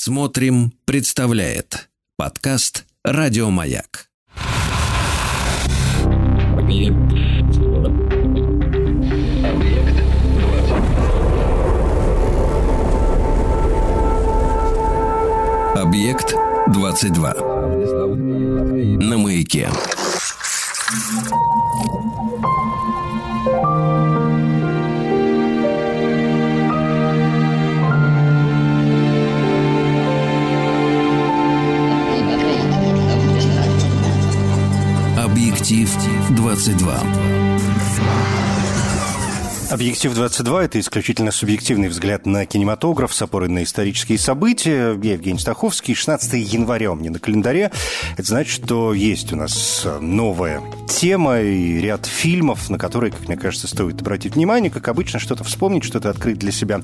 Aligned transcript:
Смотрим, 0.00 0.72
представляет 0.84 1.88
подкаст 2.16 2.86
Радиомаяк. 3.02 4.06
Объект 15.74 16.32
22. 16.68 17.34
На 19.02 19.18
маяке. 19.18 19.68
Объектив 35.68 36.30
22. 36.34 37.37
Объектив 39.70 40.14
22– 40.14 40.64
это 40.64 40.80
исключительно 40.80 41.30
субъективный 41.30 41.88
взгляд 41.88 42.24
на 42.24 42.46
кинематограф 42.46 43.12
с 43.12 43.20
опорой 43.20 43.50
на 43.50 43.62
исторические 43.62 44.16
события. 44.16 44.98
Я 45.02 45.12
Евгений 45.12 45.38
Стаховский. 45.38 45.92
16 45.92 46.32
января 46.54 46.90
у 46.90 46.94
меня 46.94 47.10
на 47.10 47.18
календаре. 47.18 47.70
Это 48.16 48.26
значит, 48.26 48.64
что 48.64 48.94
есть 48.94 49.30
у 49.34 49.36
нас 49.36 49.86
новая 50.00 50.62
тема 50.88 51.40
и 51.42 51.80
ряд 51.80 52.06
фильмов, 52.06 52.70
на 52.70 52.78
которые, 52.78 53.12
как 53.12 53.28
мне 53.28 53.36
кажется, 53.36 53.68
стоит 53.68 54.00
обратить 54.00 54.36
внимание. 54.36 54.70
Как 54.70 54.88
обычно, 54.88 55.18
что-то 55.18 55.44
вспомнить, 55.44 55.84
что-то 55.84 56.08
открыть 56.08 56.38
для 56.38 56.50
себя 56.50 56.80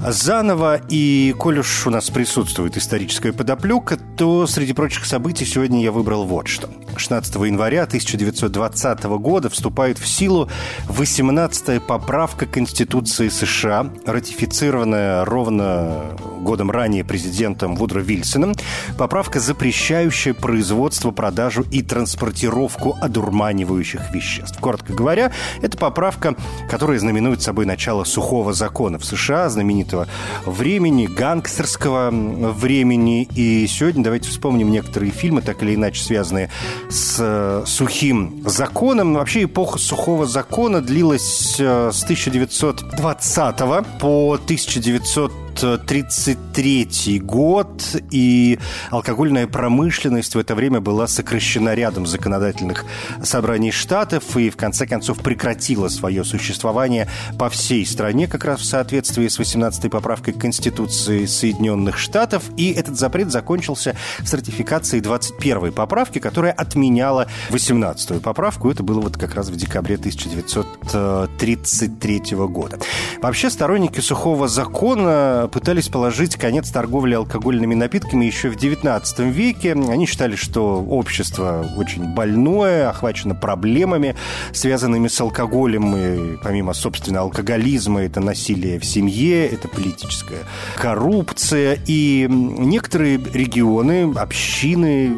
заново. 0.00 0.80
И 0.88 1.36
коль 1.38 1.60
уж 1.60 1.86
у 1.86 1.90
нас 1.90 2.10
присутствует 2.10 2.76
историческая 2.76 3.32
подоплека, 3.32 3.96
то 4.16 4.48
среди 4.48 4.72
прочих 4.72 5.06
событий 5.06 5.44
сегодня 5.44 5.84
я 5.84 5.92
выбрал 5.92 6.24
вот 6.24 6.48
что. 6.48 6.68
16 6.96 7.34
января 7.36 7.84
1920 7.84 9.04
года 9.04 9.50
вступает 9.50 9.98
в 9.98 10.06
силу 10.06 10.50
18-я 10.88 11.80
поправка 11.80 12.23
Конституции 12.24 13.28
США, 13.28 13.90
ратифицированная 14.06 15.24
ровно 15.24 16.16
годом 16.40 16.70
ранее 16.70 17.04
президентом 17.04 17.74
Вудро 17.74 18.00
Вильсоном. 18.00 18.54
Поправка, 18.96 19.40
запрещающая 19.40 20.34
производство, 20.34 21.10
продажу 21.10 21.64
и 21.70 21.82
транспортировку 21.82 22.96
одурманивающих 23.00 24.14
веществ. 24.14 24.58
Коротко 24.60 24.92
говоря, 24.92 25.32
это 25.62 25.76
поправка, 25.76 26.36
которая 26.70 26.98
знаменует 26.98 27.42
собой 27.42 27.66
начало 27.66 28.04
сухого 28.04 28.52
закона 28.52 28.98
в 28.98 29.04
США, 29.04 29.48
знаменитого 29.48 30.06
времени, 30.46 31.06
гангстерского 31.06 32.10
времени. 32.10 33.28
И 33.34 33.66
сегодня 33.66 34.04
давайте 34.04 34.28
вспомним 34.28 34.70
некоторые 34.70 35.12
фильмы, 35.12 35.42
так 35.42 35.62
или 35.62 35.74
иначе 35.74 36.02
связанные 36.02 36.50
с 36.88 37.16
э, 37.18 37.64
сухим 37.66 38.42
законом. 38.46 39.14
Вообще 39.14 39.44
эпоха 39.44 39.78
сухого 39.78 40.26
закона 40.26 40.80
длилась 40.80 41.56
э, 41.58 41.90
с 41.92 42.04
1920 42.14 43.98
по 43.98 44.36
1900 44.36 45.43
1933 45.62 47.20
год, 47.20 47.82
и 48.10 48.58
алкогольная 48.90 49.46
промышленность 49.46 50.34
в 50.34 50.38
это 50.38 50.54
время 50.54 50.80
была 50.80 51.06
сокращена 51.06 51.74
рядом 51.74 52.06
законодательных 52.06 52.84
собраний 53.22 53.70
штатов 53.70 54.36
и, 54.36 54.50
в 54.50 54.56
конце 54.56 54.86
концов, 54.86 55.20
прекратила 55.20 55.88
свое 55.88 56.24
существование 56.24 57.08
по 57.38 57.48
всей 57.48 57.86
стране, 57.86 58.26
как 58.26 58.44
раз 58.44 58.60
в 58.60 58.64
соответствии 58.64 59.28
с 59.28 59.38
18-й 59.38 59.90
поправкой 59.90 60.34
Конституции 60.34 61.26
Соединенных 61.26 61.98
Штатов. 61.98 62.42
И 62.56 62.72
этот 62.72 62.98
запрет 62.98 63.30
закончился 63.30 63.94
с 64.24 64.34
ратификацией 64.34 65.02
21-й 65.02 65.72
поправки, 65.72 66.18
которая 66.18 66.52
отменяла 66.52 67.28
18-ю 67.50 68.20
поправку. 68.20 68.70
Это 68.70 68.82
было 68.82 69.00
вот 69.00 69.16
как 69.16 69.34
раз 69.34 69.48
в 69.48 69.56
декабре 69.56 69.96
1933 69.96 72.20
года. 72.48 72.78
Вообще, 73.20 73.50
сторонники 73.50 74.00
сухого 74.00 74.48
закона 74.48 75.43
пытались 75.48 75.88
положить 75.88 76.36
конец 76.36 76.70
торговле 76.70 77.16
алкогольными 77.16 77.74
напитками 77.74 78.24
еще 78.24 78.50
в 78.50 78.56
XIX 78.56 79.30
веке. 79.30 79.72
Они 79.72 80.06
считали, 80.06 80.36
что 80.36 80.82
общество 80.82 81.66
очень 81.76 82.14
больное, 82.14 82.90
охвачено 82.90 83.34
проблемами, 83.34 84.16
связанными 84.52 85.08
с 85.08 85.20
алкоголем. 85.20 85.96
И 85.96 86.36
помимо, 86.42 86.72
собственно, 86.74 87.20
алкоголизма, 87.20 88.02
это 88.02 88.20
насилие 88.20 88.78
в 88.78 88.84
семье, 88.84 89.46
это 89.46 89.68
политическая 89.68 90.44
коррупция. 90.76 91.78
И 91.86 92.26
некоторые 92.28 93.18
регионы, 93.18 94.12
общины 94.16 95.12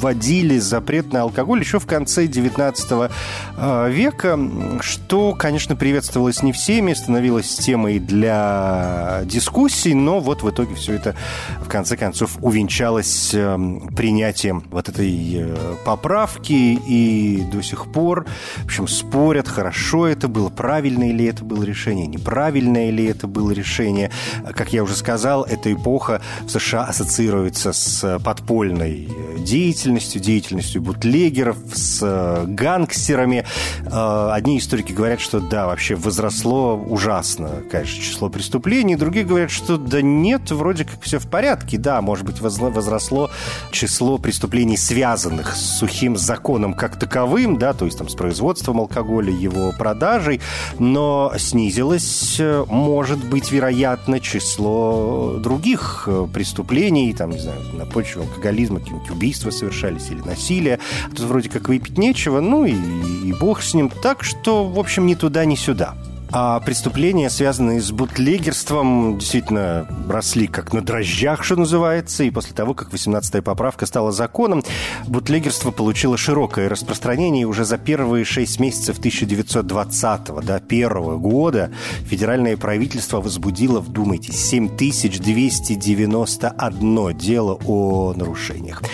вводили 0.00 0.58
запрет 0.58 1.12
на 1.12 1.22
алкоголь 1.22 1.60
еще 1.60 1.78
в 1.78 1.86
конце 1.86 2.26
XIX 2.26 3.10
э, 3.56 3.90
века, 3.90 4.38
что, 4.80 5.34
конечно, 5.34 5.76
приветствовалось 5.76 6.42
не 6.42 6.52
всеми, 6.52 6.94
становилось 6.94 7.54
темой 7.56 7.98
для 7.98 9.20
дискуссий, 9.24 9.94
но 9.94 10.20
вот 10.20 10.42
в 10.42 10.50
итоге 10.50 10.74
все 10.74 10.94
это, 10.94 11.14
в 11.60 11.68
конце 11.68 11.96
концов, 11.96 12.38
увенчалось 12.40 13.34
эм, 13.34 13.88
принятием 13.94 14.64
вот 14.70 14.88
этой 14.88 15.36
э, 15.36 15.76
поправки, 15.84 16.52
и 16.52 17.42
до 17.52 17.62
сих 17.62 17.92
пор, 17.92 18.26
в 18.56 18.64
общем, 18.64 18.88
спорят, 18.88 19.48
хорошо 19.48 20.06
это 20.06 20.28
было, 20.28 20.48
правильное 20.48 21.12
ли 21.12 21.26
это 21.26 21.44
было 21.44 21.62
решение, 21.62 22.06
неправильное 22.06 22.90
ли 22.90 23.04
это 23.04 23.26
было 23.26 23.50
решение. 23.50 24.10
Как 24.54 24.72
я 24.72 24.82
уже 24.82 24.96
сказал, 24.96 25.44
эта 25.44 25.72
эпоха 25.72 26.20
в 26.42 26.50
США 26.50 26.84
ассоциируется 26.84 27.72
с 27.72 28.18
подпольной 28.24 29.08
деятельностью, 29.38 29.89
деятельностью, 29.90 30.20
деятельностью 30.20 30.82
бутлегеров, 30.82 31.56
с 31.74 32.00
э, 32.02 32.44
гангстерами. 32.46 33.44
Э, 33.86 34.30
одни 34.32 34.58
историки 34.58 34.92
говорят, 34.92 35.20
что 35.20 35.40
да, 35.40 35.66
вообще 35.66 35.96
возросло 35.96 36.76
ужасно, 36.76 37.62
конечно, 37.70 38.02
число 38.02 38.28
преступлений. 38.28 38.96
Другие 38.96 39.24
говорят, 39.24 39.50
что 39.50 39.76
да 39.76 40.00
нет, 40.00 40.50
вроде 40.50 40.84
как 40.84 41.00
все 41.02 41.18
в 41.18 41.28
порядке. 41.28 41.78
Да, 41.78 42.00
может 42.00 42.24
быть, 42.24 42.40
возросло 42.40 43.30
число 43.72 44.18
преступлений, 44.18 44.76
связанных 44.76 45.56
с 45.56 45.78
сухим 45.78 46.16
законом 46.16 46.74
как 46.74 46.98
таковым, 46.98 47.58
да, 47.58 47.72
то 47.72 47.84
есть 47.84 47.98
там 47.98 48.08
с 48.08 48.14
производством 48.14 48.80
алкоголя, 48.80 49.32
его 49.32 49.72
продажей, 49.76 50.40
но 50.78 51.32
снизилось, 51.38 52.36
э, 52.38 52.64
может 52.68 53.24
быть, 53.24 53.50
вероятно, 53.50 54.20
число 54.20 55.38
других 55.38 56.08
преступлений, 56.32 57.12
там, 57.12 57.30
не 57.30 57.38
знаю, 57.38 57.60
на 57.72 57.86
почве 57.86 58.22
алкоголизма, 58.22 58.78
какие-нибудь 58.78 59.10
убийства 59.10 59.50
совершенно 59.50 59.79
совершались 59.80 60.10
или 60.10 60.20
насилие. 60.20 60.78
Тут 61.10 61.20
вроде 61.20 61.48
как 61.48 61.68
выпить 61.68 61.98
нечего, 61.98 62.40
ну 62.40 62.64
и, 62.64 62.72
и 62.72 63.32
бог 63.32 63.62
с 63.62 63.74
ним. 63.74 63.90
Так 64.02 64.22
что, 64.22 64.68
в 64.68 64.78
общем, 64.78 65.06
ни 65.06 65.14
туда, 65.14 65.44
ни 65.44 65.54
сюда. 65.54 65.94
А 66.32 66.60
преступления, 66.60 67.28
связанные 67.28 67.80
с 67.80 67.90
бутлегерством, 67.90 69.18
действительно 69.18 69.88
росли 70.08 70.46
как 70.46 70.72
на 70.72 70.80
дрожжах, 70.80 71.42
что 71.42 71.56
называется. 71.56 72.22
И 72.22 72.30
после 72.30 72.54
того, 72.54 72.72
как 72.74 72.92
18-я 72.92 73.42
поправка 73.42 73.84
стала 73.86 74.12
законом, 74.12 74.62
бутлегерство 75.08 75.72
получило 75.72 76.16
широкое 76.16 76.68
распространение. 76.68 77.42
И 77.42 77.46
уже 77.46 77.64
за 77.64 77.78
первые 77.78 78.24
шесть 78.24 78.60
месяцев 78.60 78.98
1920 78.98 80.44
до 80.44 80.60
первого 80.60 81.18
года 81.18 81.72
федеральное 82.04 82.56
правительство 82.56 83.20
возбудило, 83.20 83.80
вдумайтесь, 83.80 84.36
7291 84.36 87.18
дело 87.18 87.58
о 87.66 88.14
нарушениях. 88.14 88.84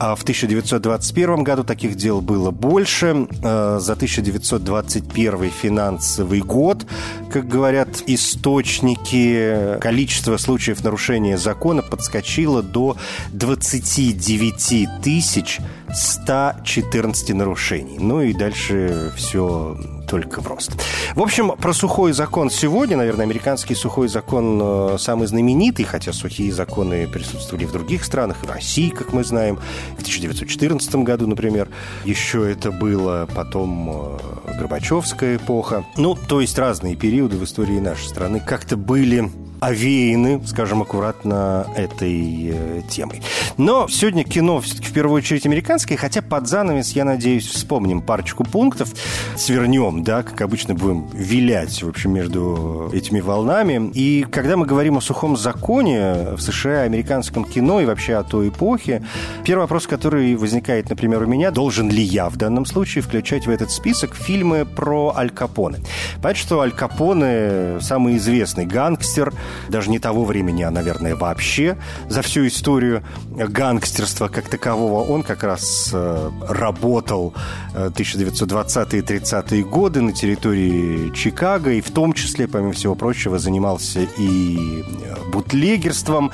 А 0.00 0.16
в 0.16 0.22
1921 0.22 1.44
году 1.44 1.62
таких 1.62 1.94
дел 1.94 2.20
было 2.20 2.50
больше. 2.50 3.28
Э, 3.42 3.78
за 3.80 3.92
1921 3.92 5.50
финансовый 5.50 6.40
год 6.40 6.79
год, 6.80 6.86
как 7.30 7.48
говорят 7.48 8.02
источники, 8.06 9.78
количество 9.80 10.36
случаев 10.36 10.82
нарушения 10.84 11.38
закона 11.38 11.82
подскочило 11.82 12.62
до 12.62 12.96
29 13.32 15.02
тысяч 15.02 15.58
114 15.92 17.34
нарушений. 17.34 17.98
Ну 17.98 18.22
и 18.22 18.32
дальше 18.32 19.12
все 19.16 19.76
только 20.10 20.40
в 20.40 20.46
рост. 20.48 20.72
В 21.14 21.22
общем, 21.22 21.52
про 21.52 21.72
сухой 21.72 22.12
закон 22.12 22.50
сегодня, 22.50 22.96
наверное, 22.96 23.24
американский 23.24 23.76
сухой 23.76 24.08
закон 24.08 24.60
э, 24.60 24.96
самый 24.98 25.28
знаменитый, 25.28 25.84
хотя 25.84 26.12
сухие 26.12 26.52
законы 26.52 27.06
присутствовали 27.06 27.64
в 27.64 27.72
других 27.72 28.04
странах, 28.04 28.38
в 28.42 28.50
России, 28.50 28.90
как 28.90 29.12
мы 29.12 29.22
знаем, 29.22 29.60
в 29.96 30.00
1914 30.00 30.96
году, 30.96 31.28
например, 31.28 31.68
еще 32.04 32.50
это 32.50 32.72
было, 32.72 33.28
потом 33.32 34.18
э, 34.46 34.58
Горбачевская 34.58 35.36
эпоха. 35.36 35.84
Ну, 35.96 36.16
то 36.16 36.40
есть 36.40 36.58
разные 36.58 36.96
периоды 36.96 37.36
в 37.36 37.44
истории 37.44 37.78
нашей 37.78 38.08
страны 38.08 38.42
как-то 38.44 38.76
были 38.76 39.30
овеяны, 39.60 40.40
скажем 40.46 40.82
аккуратно, 40.82 41.66
этой 41.76 42.50
э, 42.52 42.82
темой. 42.88 43.22
Но 43.56 43.88
сегодня 43.88 44.24
кино 44.24 44.60
все-таки 44.60 44.88
в 44.88 44.92
первую 44.92 45.18
очередь 45.18 45.46
американское, 45.46 45.98
хотя 45.98 46.22
под 46.22 46.48
занавес, 46.48 46.92
я 46.92 47.04
надеюсь, 47.04 47.46
вспомним 47.46 48.00
парочку 48.00 48.44
пунктов, 48.44 48.90
свернем, 49.36 50.02
да, 50.02 50.22
как 50.22 50.40
обычно 50.40 50.74
будем 50.74 51.08
вилять, 51.12 51.82
в 51.82 51.88
общем, 51.88 52.14
между 52.14 52.90
этими 52.92 53.20
волнами. 53.20 53.90
И 53.94 54.26
когда 54.30 54.56
мы 54.56 54.66
говорим 54.66 54.96
о 54.96 55.00
сухом 55.00 55.36
законе 55.36 56.34
в 56.36 56.40
США, 56.40 56.82
американском 56.82 57.44
кино 57.44 57.80
и 57.80 57.84
вообще 57.84 58.14
о 58.14 58.22
той 58.22 58.48
эпохе, 58.48 59.02
первый 59.44 59.62
вопрос, 59.62 59.86
который 59.86 60.34
возникает, 60.36 60.88
например, 60.88 61.22
у 61.22 61.26
меня, 61.26 61.50
должен 61.50 61.90
ли 61.90 62.02
я 62.02 62.28
в 62.30 62.36
данном 62.36 62.64
случае 62.64 63.02
включать 63.02 63.46
в 63.46 63.50
этот 63.50 63.70
список 63.70 64.14
фильмы 64.14 64.64
про 64.64 65.14
Аль 65.16 65.30
Капоне? 65.30 65.78
Понятно, 66.22 66.34
что 66.42 66.60
Аль 66.60 66.72
Капоне 66.72 67.80
самый 67.80 68.16
известный 68.16 68.64
гангстер, 68.64 69.32
даже 69.68 69.90
не 69.90 69.98
того 69.98 70.24
времени, 70.24 70.62
а, 70.62 70.70
наверное, 70.70 71.14
вообще 71.14 71.76
за 72.08 72.22
всю 72.22 72.46
историю 72.46 73.02
гангстерства 73.30 74.28
как 74.28 74.48
такового. 74.48 75.02
Он 75.02 75.22
как 75.22 75.42
раз 75.42 75.90
э, 75.92 76.30
работал 76.48 77.34
1920-е 77.74 79.02
30-е 79.02 79.64
годы 79.64 80.00
на 80.00 80.12
территории 80.12 81.12
Чикаго 81.14 81.72
и 81.72 81.80
в 81.80 81.90
том 81.90 82.12
числе, 82.12 82.48
помимо 82.48 82.72
всего 82.72 82.94
прочего, 82.94 83.38
занимался 83.38 84.00
и 84.18 84.82
э, 84.82 85.30
бутлегерством. 85.30 86.30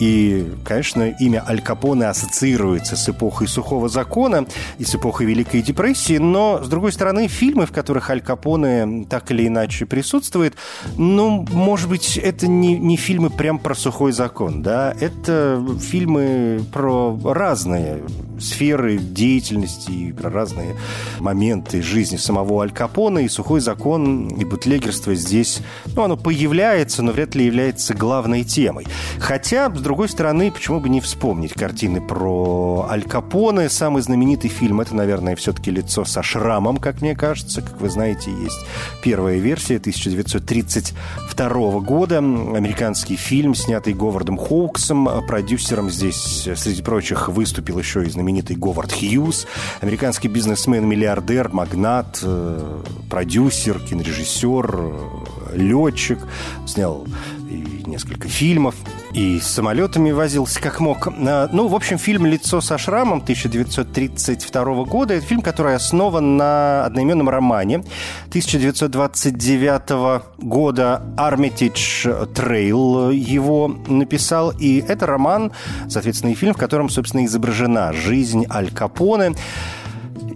И, 0.00 0.50
конечно, 0.64 1.10
имя 1.20 1.44
Аль 1.46 1.60
Капоне 1.60 2.06
ассоциируется 2.06 2.96
с 2.96 3.08
эпохой 3.08 3.46
сухого 3.46 3.88
закона 3.88 4.46
и 4.78 4.84
с 4.84 4.94
эпохой 4.94 5.26
Великой 5.26 5.60
депрессии, 5.60 6.16
но, 6.16 6.60
с 6.64 6.68
другой 6.68 6.92
стороны, 6.92 7.28
фильмы, 7.28 7.66
в 7.66 7.72
которых 7.72 8.08
Аль 8.08 8.22
Капоне 8.22 9.04
так 9.08 9.30
или 9.30 9.46
иначе 9.46 9.84
присутствует, 9.84 10.54
ну, 10.96 11.46
может 11.52 11.90
быть, 11.90 12.16
это 12.16 12.48
не, 12.48 12.78
не 12.78 12.96
фильмы 12.96 13.28
прям 13.28 13.58
про 13.58 13.74
сухой 13.74 14.12
закон, 14.12 14.62
да, 14.62 14.94
это 14.98 15.62
фильмы 15.80 16.62
про 16.72 17.18
разные 17.22 18.02
сферы 18.40 18.96
деятельности 18.96 19.90
и 19.90 20.12
про 20.12 20.30
разные 20.30 20.76
моменты 21.18 21.82
жизни 21.82 22.16
самого 22.16 22.62
Аль 22.62 22.70
Капона, 22.70 23.18
и 23.18 23.28
сухой 23.28 23.60
закон, 23.60 24.28
и 24.28 24.44
бутлегерство 24.46 25.14
здесь, 25.14 25.60
ну, 25.94 26.04
оно 26.04 26.16
появляется, 26.16 27.02
но 27.02 27.12
вряд 27.12 27.34
ли 27.34 27.44
является 27.44 27.92
главной 27.92 28.44
темой. 28.44 28.86
Хотя, 29.18 29.68
с 29.68 29.80
другой 29.90 30.08
стороны, 30.08 30.52
почему 30.52 30.78
бы 30.78 30.88
не 30.88 31.00
вспомнить 31.00 31.52
картины 31.52 32.00
про 32.00 32.86
Аль 32.88 33.02
Капоне. 33.02 33.68
Самый 33.68 34.02
знаменитый 34.02 34.48
фильм, 34.48 34.80
это, 34.80 34.94
наверное, 34.94 35.34
все-таки 35.34 35.72
«Лицо 35.72 36.04
со 36.04 36.22
шрамом», 36.22 36.76
как 36.76 37.00
мне 37.00 37.16
кажется. 37.16 37.60
Как 37.60 37.80
вы 37.80 37.90
знаете, 37.90 38.30
есть 38.30 38.64
первая 39.02 39.38
версия 39.38 39.78
1932 39.78 41.80
года. 41.80 42.18
Американский 42.18 43.16
фильм, 43.16 43.56
снятый 43.56 43.92
Говардом 43.92 44.38
Хоуксом. 44.38 45.08
Продюсером 45.26 45.90
здесь, 45.90 46.48
среди 46.54 46.82
прочих, 46.82 47.28
выступил 47.28 47.80
еще 47.80 48.04
и 48.04 48.10
знаменитый 48.10 48.54
Говард 48.54 48.92
Хьюз, 48.92 49.48
американский 49.80 50.28
бизнесмен, 50.28 50.86
миллиардер, 50.86 51.48
магнат, 51.48 52.20
э, 52.22 52.82
продюсер, 53.10 53.80
кинорежиссер, 53.80 54.70
э, 54.72 55.56
летчик. 55.56 56.20
Снял 56.64 57.04
и 57.50 57.88
несколько 57.88 58.28
фильмов, 58.28 58.74
и 59.12 59.40
с 59.40 59.46
самолетами 59.46 60.12
возился 60.12 60.60
как 60.60 60.80
мог. 60.80 61.08
А, 61.08 61.48
ну, 61.52 61.68
в 61.68 61.74
общем, 61.74 61.98
фильм 61.98 62.26
«Лицо 62.26 62.60
со 62.60 62.78
шрамом» 62.78 63.18
1932 63.18 64.84
года. 64.84 65.14
Это 65.14 65.26
фильм, 65.26 65.42
который 65.42 65.74
основан 65.74 66.36
на 66.36 66.84
одноименном 66.84 67.28
романе 67.28 67.84
1929 68.28 70.22
года 70.38 71.02
Армитидж 71.16 72.06
Трейл 72.34 73.10
его 73.10 73.68
написал. 73.88 74.52
И 74.58 74.84
это 74.86 75.06
роман, 75.06 75.52
соответственно, 75.88 76.30
и 76.30 76.34
фильм, 76.34 76.54
в 76.54 76.58
котором, 76.58 76.88
собственно, 76.88 77.24
изображена 77.24 77.92
жизнь 77.92 78.46
Аль 78.48 78.70
Капоне. 78.70 79.34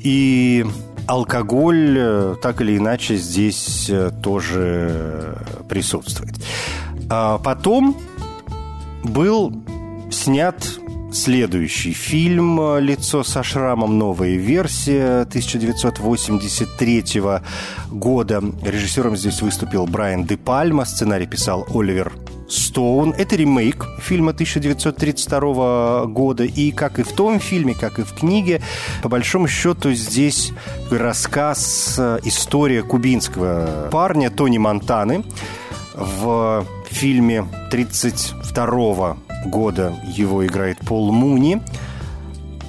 И 0.00 0.66
алкоголь 1.06 1.96
э, 1.98 2.36
так 2.42 2.60
или 2.60 2.76
иначе 2.76 3.16
здесь 3.16 3.88
э, 3.90 4.10
тоже 4.22 5.38
присутствует. 5.68 6.34
А 7.08 7.38
потом 7.38 7.96
был 9.02 9.52
снят 10.10 10.56
следующий 11.12 11.92
фильм 11.92 12.78
«Лицо 12.78 13.22
со 13.22 13.42
шрамом. 13.42 13.98
Новая 13.98 14.36
версия» 14.36 15.20
1983 15.22 17.04
года. 17.90 18.42
Режиссером 18.62 19.16
здесь 19.16 19.40
выступил 19.42 19.86
Брайан 19.86 20.24
Де 20.24 20.36
Пальма, 20.36 20.84
сценарий 20.84 21.26
писал 21.26 21.66
Оливер 21.72 22.12
Стоун. 22.48 23.14
Это 23.16 23.36
ремейк 23.36 23.86
фильма 24.00 24.32
1932 24.32 26.06
года. 26.06 26.44
И 26.44 26.72
как 26.72 26.98
и 26.98 27.02
в 27.02 27.12
том 27.12 27.38
фильме, 27.40 27.74
как 27.74 27.98
и 27.98 28.02
в 28.02 28.12
книге, 28.12 28.60
по 29.02 29.08
большому 29.08 29.48
счету 29.48 29.92
здесь 29.92 30.52
рассказ, 30.90 31.94
э, 31.98 32.18
история 32.24 32.82
кубинского 32.82 33.88
парня 33.90 34.30
Тони 34.30 34.58
Монтаны, 34.58 35.24
в 35.94 36.66
фильме 36.86 37.40
1932 37.40 39.16
года 39.46 39.94
его 40.06 40.46
играет 40.46 40.78
Пол 40.80 41.12
Муни, 41.12 41.62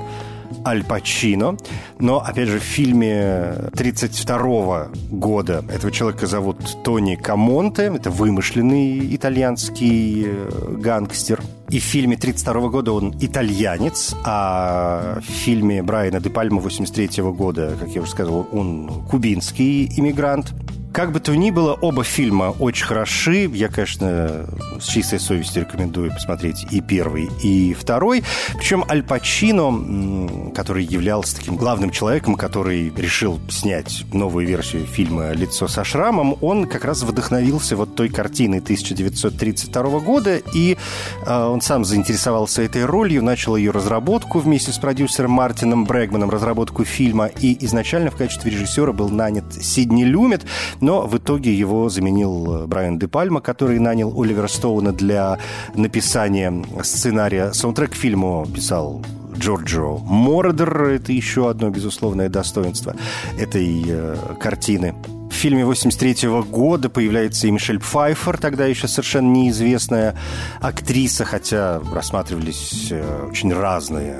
Аль 0.66 0.84
Пачино. 0.84 1.56
Но, 1.98 2.18
опять 2.18 2.48
же, 2.48 2.58
в 2.58 2.62
фильме 2.62 3.70
32 3.74 4.88
года 5.10 5.64
этого 5.70 5.92
человека 5.92 6.26
зовут 6.26 6.82
Тони 6.82 7.14
Камонте. 7.14 7.84
Это 7.84 8.10
вымышленный 8.10 9.14
итальянский 9.14 10.24
э, 10.26 10.76
гангстер. 10.78 11.40
И 11.70 11.80
в 11.80 11.82
фильме 11.82 12.16
32 12.16 12.68
года 12.68 12.92
он 12.92 13.14
итальянец, 13.20 14.14
а 14.24 15.18
в 15.20 15.30
фильме 15.30 15.82
Брайана 15.82 16.20
Де 16.20 16.30
Пальма 16.30 16.60
83 16.60 17.22
года, 17.24 17.76
как 17.78 17.88
я 17.88 18.02
уже 18.02 18.10
сказал, 18.10 18.46
он 18.52 19.04
кубинский 19.08 19.86
иммигрант. 19.96 20.54
Как 20.96 21.12
бы 21.12 21.20
то 21.20 21.36
ни 21.36 21.50
было, 21.50 21.74
оба 21.74 22.04
фильма 22.04 22.54
очень 22.58 22.86
хороши. 22.86 23.50
Я, 23.52 23.68
конечно, 23.68 24.46
с 24.80 24.86
чистой 24.86 25.20
совестью 25.20 25.64
рекомендую 25.64 26.10
посмотреть 26.10 26.64
и 26.70 26.80
первый, 26.80 27.28
и 27.42 27.74
второй. 27.74 28.24
Причем 28.56 28.82
Аль 28.88 29.02
Пачино, 29.02 30.52
который 30.54 30.84
являлся 30.84 31.36
таким 31.36 31.56
главным 31.56 31.90
человеком, 31.90 32.34
который 32.36 32.90
решил 32.96 33.38
снять 33.50 34.06
новую 34.14 34.46
версию 34.46 34.86
фильма 34.86 35.32
«Лицо 35.32 35.68
со 35.68 35.84
шрамом», 35.84 36.38
он 36.40 36.66
как 36.66 36.86
раз 36.86 37.02
вдохновился 37.02 37.76
вот 37.76 37.94
той 37.94 38.08
картиной 38.08 38.60
1932 38.60 39.98
года, 40.00 40.40
и 40.54 40.78
э, 41.26 41.55
он 41.56 41.62
сам 41.62 41.86
заинтересовался 41.86 42.60
этой 42.60 42.84
ролью, 42.84 43.24
начал 43.24 43.56
ее 43.56 43.70
разработку 43.70 44.40
вместе 44.40 44.72
с 44.72 44.78
продюсером 44.78 45.30
Мартином 45.30 45.86
Брэгманом, 45.86 46.28
разработку 46.28 46.84
фильма, 46.84 47.28
и 47.28 47.56
изначально 47.64 48.10
в 48.10 48.16
качестве 48.16 48.50
режиссера 48.50 48.92
был 48.92 49.08
нанят 49.08 49.54
Сидни 49.54 50.04
Люмет, 50.04 50.44
но 50.82 51.06
в 51.06 51.16
итоге 51.16 51.54
его 51.54 51.88
заменил 51.88 52.64
э, 52.64 52.66
Брайан 52.66 52.98
Де 52.98 53.08
Пальма, 53.08 53.40
который 53.40 53.78
нанял 53.78 54.12
Оливера 54.20 54.48
Стоуна 54.48 54.92
для 54.92 55.38
написания 55.74 56.62
сценария. 56.82 57.52
Саундтрек 57.54 57.92
к 57.92 57.94
фильму 57.94 58.46
писал 58.54 59.02
Джорджо 59.38 59.96
Мородер. 60.04 60.82
Это 60.82 61.12
еще 61.12 61.48
одно 61.48 61.70
безусловное 61.70 62.28
достоинство 62.28 62.94
этой 63.38 63.82
э, 63.88 64.16
картины. 64.38 64.94
В 65.30 65.34
фильме 65.34 65.64
83 65.64 66.28
года 66.48 66.88
появляется 66.88 67.46
и 67.46 67.50
Мишель 67.50 67.78
Пфайфер, 67.78 68.38
тогда 68.38 68.66
еще 68.66 68.88
совершенно 68.88 69.30
неизвестная 69.32 70.16
актриса, 70.60 71.24
хотя 71.24 71.80
рассматривались 71.92 72.88
э, 72.90 73.28
очень 73.28 73.52
разные 73.52 74.16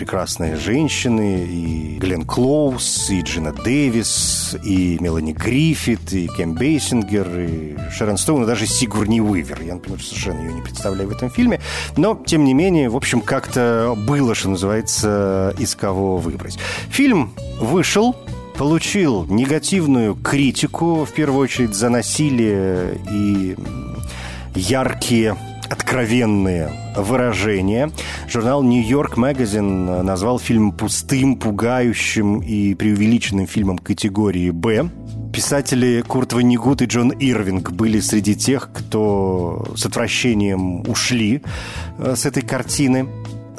прекрасные 0.00 0.56
женщины, 0.56 1.44
и 1.46 1.98
Гленн 1.98 2.24
Клоуз, 2.24 3.10
и 3.10 3.20
Джина 3.20 3.52
Дэвис, 3.52 4.56
и 4.64 4.96
Мелани 4.98 5.34
Гриффит, 5.34 6.14
и 6.14 6.26
Ким 6.26 6.54
Бейсингер, 6.54 7.28
и 7.38 7.76
Шерон 7.90 8.16
Стоун, 8.16 8.44
и 8.44 8.46
даже 8.46 8.66
Сигурни 8.66 9.20
Уивер. 9.20 9.60
Я, 9.60 9.74
например, 9.74 10.02
совершенно 10.02 10.40
ее 10.40 10.54
не 10.54 10.62
представляю 10.62 11.06
в 11.06 11.12
этом 11.12 11.28
фильме. 11.28 11.60
Но, 11.98 12.14
тем 12.14 12.44
не 12.44 12.54
менее, 12.54 12.88
в 12.88 12.96
общем, 12.96 13.20
как-то 13.20 13.94
было, 13.94 14.34
что 14.34 14.48
называется, 14.48 15.54
из 15.58 15.74
кого 15.74 16.16
выбрать. 16.16 16.58
Фильм 16.88 17.34
вышел, 17.60 18.16
получил 18.60 19.24
негативную 19.24 20.14
критику, 20.14 21.06
в 21.06 21.12
первую 21.14 21.44
очередь 21.44 21.74
за 21.74 21.88
насилие 21.88 22.98
и 23.10 23.56
яркие 24.54 25.34
откровенные 25.70 26.70
выражения. 26.94 27.90
Журнал 28.28 28.62
New 28.62 28.82
York 28.82 29.16
Magazine 29.16 30.02
назвал 30.02 30.38
фильм 30.38 30.72
пустым, 30.72 31.36
пугающим 31.36 32.40
и 32.40 32.74
преувеличенным 32.74 33.46
фильмом 33.46 33.78
категории 33.78 34.50
«Б». 34.50 34.90
Писатели 35.32 36.04
Курт 36.06 36.34
Ванигут 36.34 36.82
и 36.82 36.84
Джон 36.84 37.12
Ирвинг 37.12 37.70
были 37.70 38.00
среди 38.00 38.34
тех, 38.34 38.68
кто 38.74 39.72
с 39.74 39.86
отвращением 39.86 40.82
ушли 40.82 41.40
э, 41.98 42.14
с 42.14 42.26
этой 42.26 42.42
картины. 42.42 43.08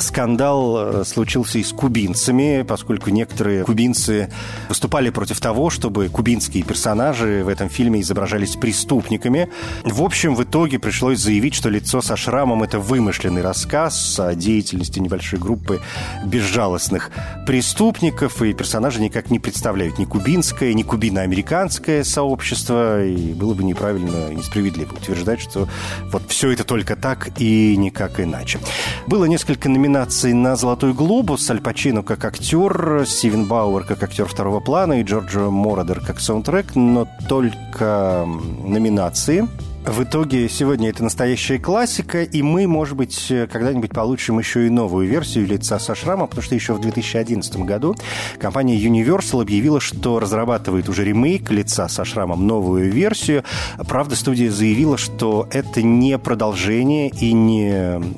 Скандал 0.01 1.05
случился 1.05 1.59
и 1.59 1.63
с 1.63 1.71
кубинцами, 1.71 2.63
поскольку 2.67 3.09
некоторые 3.09 3.63
кубинцы 3.63 4.29
выступали 4.67 5.09
против 5.09 5.39
того, 5.39 5.69
чтобы 5.69 6.09
кубинские 6.09 6.63
персонажи 6.63 7.43
в 7.43 7.47
этом 7.47 7.69
фильме 7.69 8.01
изображались 8.01 8.55
преступниками. 8.55 9.49
В 9.83 10.01
общем, 10.01 10.35
в 10.35 10.43
итоге 10.43 10.79
пришлось 10.79 11.19
заявить, 11.19 11.53
что 11.53 11.69
лицо 11.69 12.01
со 12.01 12.15
шрамом– 12.15 12.63
это 12.63 12.79
вымышленный 12.79 13.41
рассказ 13.41 14.19
о 14.19 14.33
деятельности 14.35 14.99
небольшой 14.99 15.39
группы 15.39 15.79
безжалостных 16.25 17.11
преступников, 17.45 18.41
и 18.41 18.53
персонажи 18.53 19.01
никак 19.01 19.29
не 19.29 19.39
представляют 19.39 19.99
ни 19.99 20.05
кубинское, 20.05 20.73
ни 20.73 20.83
кубино-американское 20.83 22.03
сообщество, 22.03 23.05
и 23.05 23.33
было 23.33 23.53
бы 23.53 23.63
неправильно 23.63 24.31
и 24.31 24.35
несправедливо 24.35 24.93
утверждать, 24.93 25.41
что 25.41 25.67
вот 26.11 26.23
все 26.27 26.51
это 26.51 26.63
только 26.63 26.95
так 26.95 27.29
и 27.37 27.77
никак 27.77 28.19
иначе. 28.19 28.59
Было 29.07 29.25
несколько 29.25 29.69
номинаций 29.69 29.90
на 30.33 30.55
«Золотой 30.55 30.93
глобус», 30.93 31.49
Аль 31.49 31.61
Пачино 31.61 32.03
как 32.03 32.23
актер, 32.25 33.03
Стивен 33.05 33.45
Бауэр 33.45 33.83
как 33.83 34.03
актер 34.03 34.25
второго 34.25 34.59
плана 34.59 34.99
и 34.99 35.03
Джорджо 35.03 35.49
Морадер 35.49 35.99
как 35.99 36.19
саундтрек, 36.19 36.75
но 36.75 37.07
только 37.27 38.25
номинации– 38.25 39.47
в 39.85 40.03
итоге 40.03 40.47
сегодня 40.47 40.89
это 40.89 41.03
настоящая 41.03 41.57
классика, 41.57 42.21
и 42.21 42.41
мы, 42.41 42.67
может 42.67 42.95
быть, 42.95 43.27
когда-нибудь 43.51 43.91
получим 43.91 44.37
еще 44.37 44.67
и 44.67 44.69
новую 44.69 45.07
версию 45.07 45.47
лица 45.47 45.79
со 45.79 45.95
шрамом, 45.95 46.27
потому 46.27 46.43
что 46.43 46.53
еще 46.55 46.73
в 46.73 46.81
2011 46.81 47.55
году 47.57 47.95
компания 48.39 48.79
Universal 48.79 49.41
объявила, 49.41 49.79
что 49.79 50.19
разрабатывает 50.19 50.87
уже 50.87 51.03
ремейк 51.03 51.49
лица 51.49 51.87
со 51.89 52.05
шрамом, 52.05 52.45
новую 52.45 52.91
версию. 52.91 53.43
Правда, 53.87 54.15
студия 54.15 54.51
заявила, 54.51 54.97
что 54.97 55.47
это 55.51 55.81
не 55.81 56.17
продолжение 56.19 57.09
и 57.09 57.33
не 57.33 57.71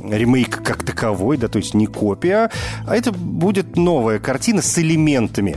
ремейк 0.10 0.62
как 0.63 0.84
таковой, 0.84 1.38
да, 1.38 1.48
то 1.48 1.58
есть 1.60 1.74
не 1.74 1.88
копия, 1.88 2.51
а 2.86 2.96
это 2.96 3.12
будет 3.13 3.77
новая 3.77 4.20
картина 4.20 4.62
с 4.62 4.77
элементами 4.77 5.55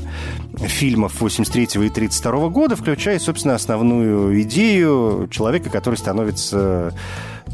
фильмов 0.58 1.20
83 1.20 1.86
и 1.86 1.88
32 1.90 2.48
года, 2.48 2.76
включая, 2.76 3.18
собственно, 3.18 3.54
основную 3.54 4.40
идею 4.42 5.28
человека, 5.30 5.70
который 5.70 5.96
становится, 5.96 6.94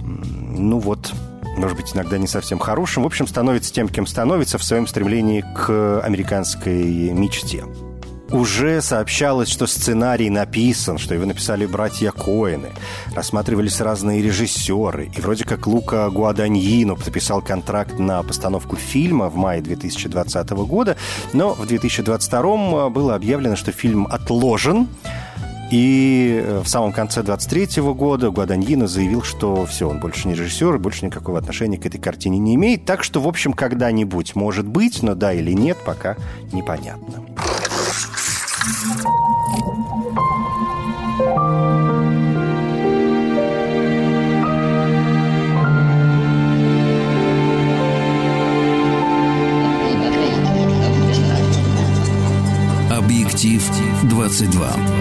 ну 0.02 0.78
вот, 0.78 1.12
может 1.56 1.76
быть, 1.76 1.94
иногда 1.94 2.18
не 2.18 2.26
совсем 2.26 2.58
хорошим. 2.58 3.02
В 3.02 3.06
общем, 3.06 3.26
становится 3.26 3.72
тем, 3.72 3.88
кем 3.88 4.06
становится 4.06 4.58
в 4.58 4.64
своем 4.64 4.86
стремлении 4.86 5.44
к 5.54 6.00
американской 6.00 7.10
мечте 7.10 7.64
уже 8.32 8.80
сообщалось, 8.80 9.48
что 9.48 9.66
сценарий 9.66 10.30
написан, 10.30 10.98
что 10.98 11.14
его 11.14 11.26
написали 11.26 11.66
братья 11.66 12.10
Коэны. 12.10 12.70
Рассматривались 13.14 13.80
разные 13.80 14.22
режиссеры. 14.22 15.10
И 15.16 15.20
вроде 15.20 15.44
как 15.44 15.66
Лука 15.66 16.08
Гуаданьино 16.10 16.94
подписал 16.94 17.42
контракт 17.42 17.98
на 17.98 18.22
постановку 18.22 18.76
фильма 18.76 19.28
в 19.28 19.36
мае 19.36 19.60
2020 19.60 20.50
года. 20.50 20.96
Но 21.32 21.54
в 21.54 21.66
2022 21.66 22.88
было 22.90 23.14
объявлено, 23.14 23.56
что 23.56 23.72
фильм 23.72 24.06
отложен. 24.06 24.88
И 25.70 26.44
в 26.62 26.68
самом 26.68 26.92
конце 26.92 27.22
23 27.22 27.82
года 27.94 28.30
Гуаданьино 28.30 28.86
заявил, 28.86 29.22
что 29.22 29.64
все, 29.64 29.88
он 29.88 30.00
больше 30.00 30.28
не 30.28 30.34
режиссер, 30.34 30.78
больше 30.78 31.06
никакого 31.06 31.38
отношения 31.38 31.78
к 31.78 31.86
этой 31.86 31.98
картине 31.98 32.38
не 32.38 32.56
имеет. 32.56 32.84
Так 32.84 33.02
что, 33.02 33.22
в 33.22 33.28
общем, 33.28 33.54
когда-нибудь 33.54 34.34
может 34.34 34.66
быть, 34.66 35.02
но 35.02 35.14
да 35.14 35.32
или 35.32 35.52
нет, 35.52 35.78
пока 35.82 36.16
непонятно. 36.52 37.24
Объектив 52.90 53.70
22. 54.04 54.91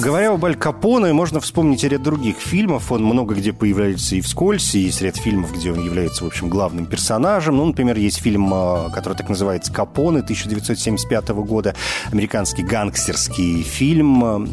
Говоря 0.00 0.32
об 0.32 0.42
Аль 0.46 0.56
Капоне, 0.56 1.12
можно 1.12 1.40
вспомнить 1.40 1.84
ряд 1.84 2.02
других 2.02 2.38
фильмов. 2.38 2.90
Он 2.90 3.04
много 3.04 3.34
где 3.34 3.52
появляется 3.52 4.16
и 4.16 4.22
вскользь, 4.22 4.74
и 4.74 4.78
есть 4.78 5.02
ряд 5.02 5.18
фильмов, 5.18 5.52
где 5.52 5.72
он 5.72 5.84
является, 5.84 6.24
в 6.24 6.26
общем, 6.26 6.48
главным 6.48 6.86
персонажем. 6.86 7.58
Ну, 7.58 7.66
например, 7.66 7.98
есть 7.98 8.22
фильм, 8.22 8.50
а, 8.50 8.88
который 8.94 9.12
так 9.12 9.28
называется 9.28 9.70
«Капоне» 9.70 10.20
1975 10.20 11.28
года, 11.44 11.74
американский 12.10 12.62
гангстерский 12.62 13.62
фильм, 13.62 14.24
а, 14.24 14.46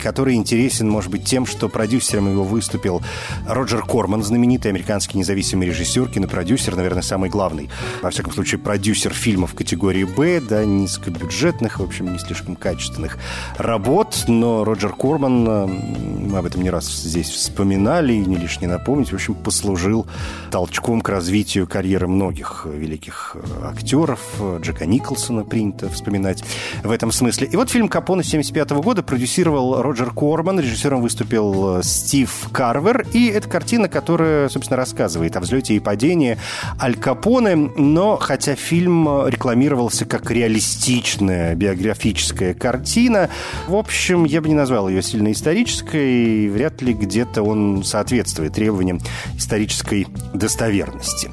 который 0.00 0.36
интересен, 0.36 0.88
может 0.88 1.10
быть, 1.10 1.24
тем, 1.24 1.44
что 1.44 1.68
продюсером 1.68 2.30
его 2.30 2.44
выступил 2.44 3.02
Роджер 3.48 3.82
Корман, 3.82 4.22
знаменитый 4.22 4.70
американский 4.70 5.18
независимый 5.18 5.66
режиссер, 5.66 6.08
кинопродюсер, 6.08 6.76
наверное, 6.76 7.02
самый 7.02 7.30
главный, 7.30 7.68
во 8.00 8.10
всяком 8.10 8.32
случае, 8.32 8.60
продюсер 8.60 9.12
фильмов 9.12 9.54
категории 9.54 10.04
«Б», 10.04 10.40
да, 10.40 10.64
низкобюджетных, 10.64 11.80
в 11.80 11.82
общем, 11.82 12.12
не 12.12 12.20
слишком 12.20 12.54
качественных 12.54 13.18
работ, 13.58 14.26
но 14.28 14.62
Роджер 14.62 14.83
Роджер 14.84 14.96
Корман, 14.98 15.48
э, 15.48 15.66
мы 15.66 16.38
об 16.38 16.44
этом 16.44 16.62
не 16.62 16.68
раз 16.68 16.86
здесь 16.86 17.30
вспоминали, 17.30 18.12
и 18.12 18.18
не 18.18 18.36
лишне 18.36 18.68
напомнить, 18.68 19.12
в 19.12 19.14
общем, 19.14 19.34
послужил 19.34 20.06
толчком 20.50 21.00
к 21.00 21.08
развитию 21.08 21.66
карьеры 21.66 22.06
многих 22.06 22.66
великих 22.66 23.34
э, 23.34 23.66
актеров. 23.66 24.20
Джека 24.60 24.84
Николсона 24.84 25.42
принято 25.42 25.88
вспоминать 25.88 26.44
в 26.82 26.90
этом 26.90 27.12
смысле. 27.12 27.46
И 27.46 27.56
вот 27.56 27.70
фильм 27.70 27.88
«Капоне» 27.88 28.24
75 28.24 28.72
года 28.72 29.02
продюсировал 29.02 29.80
Роджер 29.80 30.10
Корман, 30.10 30.60
режиссером 30.60 31.00
выступил 31.00 31.78
э, 31.78 31.82
Стив 31.82 32.30
Карвер, 32.52 33.06
и 33.14 33.28
это 33.28 33.48
картина, 33.48 33.88
которая, 33.88 34.50
собственно, 34.50 34.76
рассказывает 34.76 35.34
о 35.36 35.40
взлете 35.40 35.74
и 35.76 35.80
падении 35.80 36.36
Аль 36.78 36.96
Капоне, 36.96 37.56
но 37.56 38.18
хотя 38.18 38.54
фильм 38.54 39.26
рекламировался 39.28 40.04
как 40.04 40.30
реалистичная 40.30 41.54
биографическая 41.54 42.52
картина, 42.52 43.30
в 43.66 43.74
общем, 43.74 44.24
я 44.24 44.42
бы 44.42 44.48
не 44.48 44.54
назвал 44.54 44.73
назвал 44.74 44.88
ее 44.88 45.02
сильно 45.02 45.30
исторической, 45.30 46.46
и 46.46 46.48
вряд 46.48 46.82
ли 46.82 46.94
где-то 46.94 47.44
он 47.44 47.84
соответствует 47.84 48.54
требованиям 48.54 48.98
исторической 49.36 50.08
достоверности. 50.32 51.30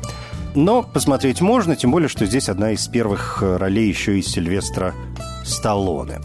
Но 0.54 0.84
посмотреть 0.84 1.42
можно, 1.42 1.76
тем 1.76 1.90
более, 1.90 2.08
что 2.08 2.28
здесь 2.28 2.50
одна 2.50 2.74
из 2.74 2.88
первых 2.88 3.42
ролей 3.42 3.88
еще 3.88 4.20
и 4.20 4.22
Сильвестра 4.22 4.94
Сталлоне. 5.44 6.20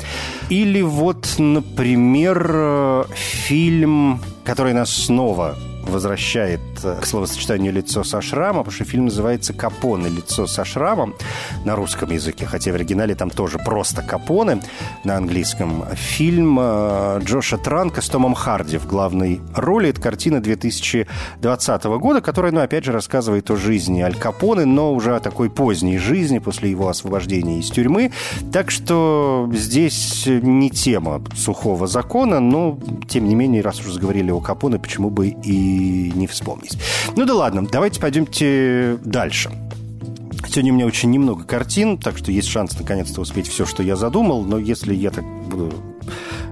Или 0.51 0.83
вот, 0.83 1.37
например, 1.39 3.07
фильм, 3.15 4.21
который 4.45 4.75
нас 4.75 4.91
снова 4.91 5.57
возвращает 5.87 6.61
э, 6.83 6.99
к 7.01 7.07
словосочетанию 7.07 7.73
«лицо 7.73 8.05
со 8.05 8.21
шрамом», 8.21 8.65
потому 8.65 8.75
что 8.75 8.85
фильм 8.85 9.05
называется 9.07 9.53
«Капоне. 9.53 10.09
Лицо 10.09 10.47
со 10.47 10.65
шрамом» 10.65 11.15
на 11.65 11.77
русском 11.77 12.11
языке, 12.11 12.47
хотя 12.47 12.73
в 12.73 12.75
оригинале 12.75 13.15
там 13.15 13.31
тоже 13.31 13.59
просто 13.59 14.03
«Капоне» 14.03 14.61
на 15.05 15.17
английском. 15.17 15.85
Фильм 15.95 16.59
э, 16.61 17.21
Джоша 17.23 17.59
Транка 17.59 18.03
с 18.03 18.09
Томом 18.09 18.35
Харди 18.35 18.79
в 18.79 18.87
главной 18.87 19.41
роли. 19.55 19.91
Это 19.91 20.01
картина 20.01 20.41
2020 20.41 21.85
года, 21.85 22.21
которая, 22.21 22.53
ну, 22.53 22.61
опять 22.61 22.85
же, 22.85 22.93
рассказывает 22.93 23.51
о 23.51 23.57
жизни 23.57 24.01
Аль 24.01 24.17
Капоне, 24.17 24.65
но 24.65 24.93
уже 24.93 25.17
о 25.17 25.21
такой 25.21 25.51
поздней 25.51 25.99
жизни 25.99 26.39
после 26.39 26.71
его 26.71 26.89
освобождения 26.89 27.61
из 27.61 27.71
тюрьмы. 27.71 28.13
Так 28.53 28.71
что 28.71 29.51
здесь 29.53 30.25
не 30.27 30.71
тема 30.71 31.23
сухого 31.37 31.87
закона, 31.87 32.41
но, 32.41 32.79
тем 33.09 33.29
не 33.29 33.35
менее, 33.35 33.63
раз 33.63 33.81
уж 33.81 33.93
заговорили 33.93 34.31
о 34.31 34.41
Капоне, 34.41 34.79
почему 34.79 35.11
бы 35.11 35.29
и 35.29 35.76
не 35.77 36.27
вспомнить. 36.27 36.77
Ну 37.17 37.25
да 37.25 37.35
ладно, 37.35 37.67
давайте 37.67 38.01
пойдемте 38.01 38.99
дальше. 39.05 39.51
Сегодня 40.49 40.73
у 40.73 40.77
меня 40.77 40.87
очень 40.87 41.11
немного 41.11 41.45
картин, 41.45 41.99
так 41.99 42.17
что 42.17 42.33
есть 42.33 42.49
шанс 42.49 42.79
наконец-то 42.79 43.21
успеть 43.21 43.49
все, 43.49 43.67
что 43.67 43.83
я 43.83 43.97
задумал, 43.97 44.45
но 44.45 44.59
если 44.59 44.95
я 44.95 45.11
так 45.11 45.25
буду 45.25 45.73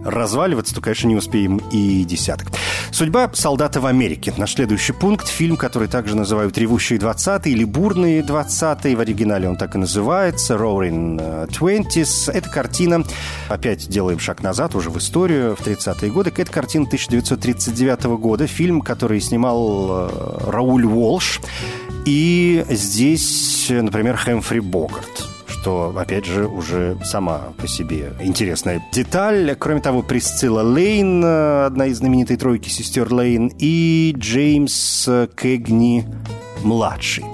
разваливаться, 0.04 0.74
то, 0.74 0.80
конечно, 0.80 1.08
не 1.08 1.16
успеем 1.16 1.58
и 1.70 2.04
десяток. 2.04 2.48
Судьба 2.90 3.30
солдата 3.32 3.80
в 3.80 3.86
Америке. 3.86 4.32
Наш 4.36 4.54
следующий 4.54 4.92
пункт. 4.92 5.28
Фильм, 5.28 5.56
который 5.56 5.88
также 5.88 6.16
называют 6.16 6.56
«Ревущие 6.58 6.98
20 6.98 7.46
или 7.46 7.64
«Бурные 7.64 8.22
20 8.22 8.94
В 8.94 9.00
оригинале 9.00 9.48
он 9.48 9.56
так 9.56 9.74
и 9.74 9.78
называется. 9.78 10.54
«Roaring 10.54 11.48
Twenties». 11.48 12.30
Эта 12.30 12.48
картина, 12.48 13.04
опять 13.48 13.88
делаем 13.88 14.18
шаг 14.18 14.42
назад, 14.42 14.74
уже 14.74 14.90
в 14.90 14.98
историю, 14.98 15.56
в 15.56 15.66
30-е 15.66 16.10
годы. 16.10 16.32
Это 16.36 16.50
картина 16.50 16.86
1939 16.86 18.04
года. 18.18 18.46
Фильм, 18.46 18.80
который 18.80 19.20
снимал 19.20 20.08
э, 20.08 20.50
Рауль 20.50 20.84
Уолш. 20.84 21.40
И 22.04 22.64
здесь, 22.68 23.66
например, 23.70 24.16
Хэмфри 24.16 24.60
Богарт 24.60 25.33
что, 25.64 25.94
опять 25.96 26.26
же, 26.26 26.46
уже 26.46 26.98
сама 27.04 27.54
по 27.56 27.66
себе 27.66 28.12
интересная 28.20 28.86
деталь. 28.92 29.56
Кроме 29.58 29.80
того, 29.80 30.02
Присцилла 30.02 30.60
Лейн, 30.60 31.24
одна 31.24 31.86
из 31.86 31.96
знаменитой 31.96 32.36
тройки 32.36 32.68
сестер 32.68 33.10
Лейн, 33.10 33.50
и 33.58 34.14
Джеймс 34.14 35.08
Кэгни 35.34 36.04
младший. 36.64 37.24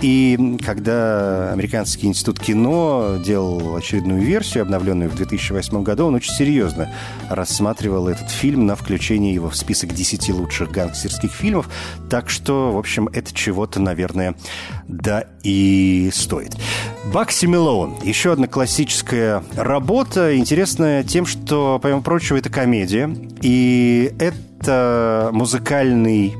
И 0.00 0.56
когда 0.64 1.52
Американский 1.52 2.06
институт 2.06 2.40
кино 2.40 3.18
делал 3.24 3.76
очередную 3.76 4.22
версию, 4.22 4.62
обновленную 4.62 5.10
в 5.10 5.16
2008 5.16 5.82
году, 5.82 6.06
он 6.06 6.14
очень 6.14 6.32
серьезно 6.32 6.92
рассматривал 7.28 8.08
этот 8.08 8.30
фильм 8.30 8.66
на 8.66 8.76
включение 8.76 9.34
его 9.34 9.50
в 9.50 9.56
список 9.56 9.92
10 9.92 10.30
лучших 10.30 10.70
гангстерских 10.70 11.32
фильмов. 11.32 11.68
Так 12.08 12.30
что, 12.30 12.72
в 12.72 12.78
общем, 12.78 13.08
это 13.12 13.34
чего-то, 13.34 13.80
наверное, 13.80 14.34
да 14.88 15.24
и 15.42 16.10
стоит. 16.12 16.56
Бакси 17.12 17.46
Мелоун. 17.46 17.94
Еще 18.02 18.32
одна 18.32 18.48
классическая 18.48 19.44
работа, 19.54 20.36
интересная 20.36 21.04
тем, 21.04 21.26
что, 21.26 21.78
помимо 21.80 22.02
прочего, 22.02 22.36
это 22.36 22.50
комедия. 22.50 23.08
И 23.42 24.12
это 24.18 25.30
музыкальный 25.32 26.34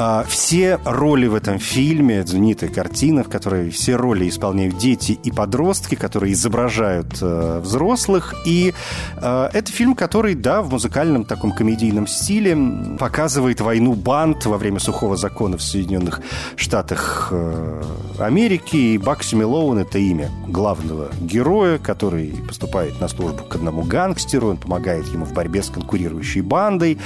А, 0.00 0.24
все 0.28 0.78
роли 0.84 1.26
в 1.26 1.34
этом 1.34 1.58
фильме, 1.58 2.24
знаменитая 2.24 2.70
картина, 2.70 3.24
в 3.24 3.28
которой 3.28 3.70
все 3.70 3.96
роли 3.96 4.28
исполняют 4.28 4.78
дети 4.78 5.18
и 5.24 5.32
подростки, 5.32 5.96
которые 5.96 6.34
изображают 6.34 7.18
э, 7.20 7.60
взрослых. 7.60 8.34
И 8.46 8.74
э, 9.16 9.48
это 9.52 9.72
фильм, 9.72 9.96
который, 9.96 10.36
да, 10.36 10.62
в 10.62 10.70
музыкальном 10.70 11.24
таком 11.24 11.50
комедийном 11.50 12.06
стиле 12.06 12.56
показывает 12.96 13.60
войну 13.60 13.94
банд 13.94 14.46
во 14.46 14.56
время 14.56 14.78
сухого 14.78 15.16
закона 15.16 15.56
в 15.56 15.62
Соединенных 15.62 16.20
Штатах 16.54 17.30
э, 17.32 17.82
Америки. 18.20 18.76
И 18.76 18.98
Бакси 18.98 19.34
Мелоун— 19.34 19.78
это 19.80 19.98
имя 19.98 20.30
главного 20.46 21.08
героя, 21.20 21.78
который 21.78 22.36
поступает 22.46 23.00
на 23.00 23.08
службу 23.08 23.42
к 23.42 23.56
одному 23.56 23.82
гангстеру, 23.82 24.50
он 24.50 24.58
помогает 24.58 25.08
ему 25.08 25.24
в 25.24 25.32
борьбе 25.32 25.60
с 25.60 25.70
конкурирующей 25.70 26.40
бандой. 26.40 26.98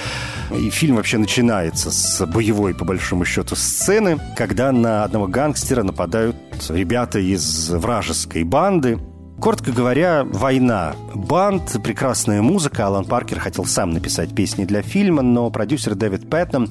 И 0.55 0.69
фильм 0.69 0.97
вообще 0.97 1.17
начинается 1.17 1.91
с 1.91 2.27
боевой 2.27 2.75
по 2.83 2.87
большому 2.87 3.25
счету, 3.25 3.55
сцены, 3.55 4.19
когда 4.37 4.73
на 4.73 5.05
одного 5.05 5.29
гангстера 5.29 5.85
нападают 5.85 6.37
ребята 6.69 7.21
из 7.21 7.71
вражеской 7.71 8.43
банды, 8.43 8.99
Коротко 9.41 9.73
говоря, 9.73 10.23
война. 10.25 10.95
Банд, 11.15 11.83
прекрасная 11.83 12.43
музыка. 12.43 12.87
Алан 12.87 13.05
Паркер 13.05 13.41
хотел 13.41 13.65
сам 13.65 13.91
написать 13.91 14.33
песни 14.33 14.65
для 14.65 14.83
фильма, 14.83 15.23
но 15.23 15.51
продюсер 15.51 15.97
Дэвид 15.97 16.31
Пэттон 16.31 16.69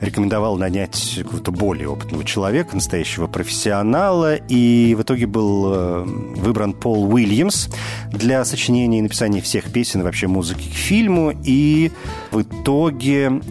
рекомендовал 0.00 0.56
нанять 0.56 1.16
какого-то 1.18 1.50
более 1.50 1.88
опытного 1.90 2.24
человека, 2.24 2.76
настоящего 2.76 3.26
профессионала, 3.26 4.36
и 4.36 4.94
в 4.96 5.02
итоге 5.02 5.26
был 5.26 5.74
э, 5.74 6.04
выбран 6.04 6.72
Пол 6.72 7.12
Уильямс 7.12 7.68
для 8.10 8.42
сочинения 8.46 9.00
и 9.00 9.02
написания 9.02 9.42
всех 9.42 9.70
песен 9.70 10.02
вообще 10.02 10.26
музыки 10.26 10.70
к 10.70 10.74
фильму, 10.74 11.30
и 11.44 11.92
в 12.30 12.40
итоге 12.40 13.42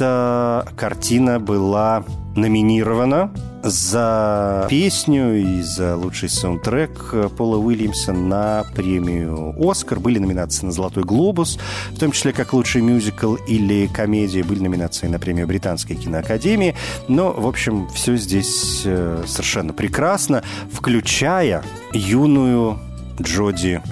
эта 0.00 0.66
картина 0.76 1.38
была 1.38 2.04
номинирована 2.34 3.30
за 3.62 4.66
песню 4.70 5.36
и 5.36 5.60
за 5.60 5.94
лучший 5.94 6.30
саундтрек 6.30 7.14
Пола 7.36 7.58
Уильямса 7.58 8.14
на 8.14 8.64
премию 8.74 9.54
«Оскар». 9.58 10.00
Были 10.00 10.18
номинации 10.18 10.64
на 10.64 10.72
«Золотой 10.72 11.04
глобус», 11.04 11.58
в 11.90 11.98
том 11.98 12.12
числе 12.12 12.32
как 12.32 12.54
лучший 12.54 12.80
мюзикл 12.80 13.34
или 13.46 13.88
комедия. 13.88 14.42
Были 14.42 14.60
номинации 14.60 15.06
на 15.06 15.18
премию 15.18 15.46
Британской 15.46 15.96
киноакадемии. 15.96 16.74
Но, 17.08 17.32
в 17.32 17.46
общем, 17.46 17.86
все 17.90 18.16
здесь 18.16 18.82
э, 18.86 19.22
совершенно 19.26 19.74
прекрасно, 19.74 20.42
включая 20.72 21.62
юную 21.92 22.78
Джоди 23.20 23.82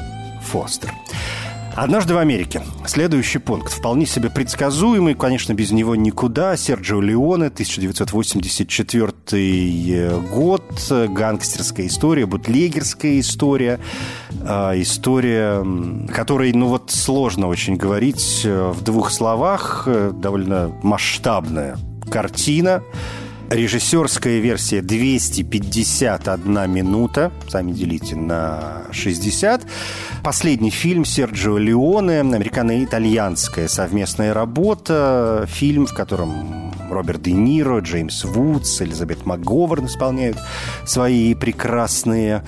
Фостер. 0.43 0.91
Однажды 1.81 2.13
в 2.13 2.19
Америке. 2.19 2.61
Следующий 2.87 3.39
пункт. 3.39 3.73
Вполне 3.73 4.05
себе 4.05 4.31
предсказуемый, 4.31 5.15
конечно, 5.15 5.55
без 5.55 5.71
него 5.71 5.95
никуда. 5.95 6.57
Серджио 6.57 7.01
Леоне, 7.01 7.47
1984 7.47 10.19
год. 10.29 10.65
Гангстерская 10.91 11.87
история, 11.87 12.27
бутлегерская 12.27 13.21
история. 13.21 13.79
А, 14.43 14.73
история, 14.75 15.65
которой, 16.13 16.53
ну 16.53 16.67
вот, 16.67 16.91
сложно 16.91 17.47
очень 17.47 17.77
говорить 17.77 18.41
э, 18.45 18.73
в 18.75 18.83
двух 18.83 19.13
словах. 19.13 19.85
Э, 19.87 20.11
довольно 20.13 20.73
масштабная 20.83 21.79
картина. 22.11 22.83
Режиссерская 23.51 24.41
версия 24.41 24.83
251 24.83 26.71
минута. 26.71 27.33
Сами 27.49 27.73
делите 27.73 28.15
на 28.15 28.83
60. 28.91 29.63
Последний 30.23 30.69
фильм 30.69 31.07
Серджио 31.07 31.57
Леоне, 31.57 32.21
американо-итальянская 32.21 33.69
совместная 33.69 34.35
работа. 34.35 35.47
Фильм, 35.49 35.87
в 35.87 35.95
котором 35.95 36.75
Роберт 36.91 37.23
Де 37.23 37.33
Ниро, 37.33 37.81
Джеймс 37.81 38.25
Вудс, 38.25 38.83
Элизабет 38.83 39.25
МакГоверн 39.25 39.87
исполняют 39.87 40.37
свои 40.85 41.35
прекрасные 41.35 42.45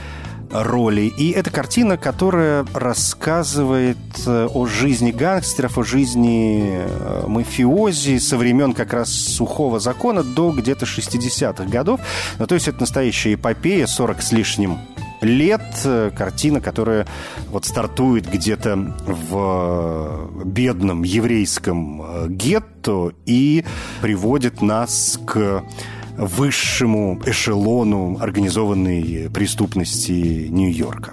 роли. 0.50 1.02
И 1.02 1.30
это 1.30 1.50
картина, 1.50 1.96
которая 1.96 2.66
рассказывает 2.74 3.96
э, 4.26 4.48
о 4.52 4.66
жизни 4.66 5.12
гангстеров, 5.12 5.78
о 5.78 5.82
жизни 5.82 6.80
э, 6.82 7.24
мафиози 7.26 8.18
со 8.18 8.36
времен 8.36 8.72
как 8.72 8.92
раз 8.92 9.10
сухого 9.10 9.80
закона 9.80 10.22
до 10.22 10.50
где-то 10.50 10.86
60-х 10.86 11.64
годов. 11.64 12.00
Ну, 12.38 12.46
то 12.46 12.54
есть 12.54 12.68
это 12.68 12.80
настоящая 12.80 13.34
эпопея, 13.34 13.86
40 13.86 14.22
с 14.22 14.32
лишним 14.32 14.78
лет. 15.20 15.62
Э, 15.84 16.10
картина, 16.16 16.60
которая 16.60 17.06
вот 17.50 17.64
стартует 17.64 18.28
где-то 18.30 18.76
в 19.06 20.44
бедном 20.44 21.02
еврейском 21.04 22.28
гетто 22.28 23.12
и 23.24 23.64
приводит 24.00 24.62
нас 24.62 25.18
к 25.24 25.62
высшему 26.20 27.18
эшелону 27.24 28.18
организованной 28.20 29.30
преступности 29.32 30.48
Нью-Йорка. 30.50 31.12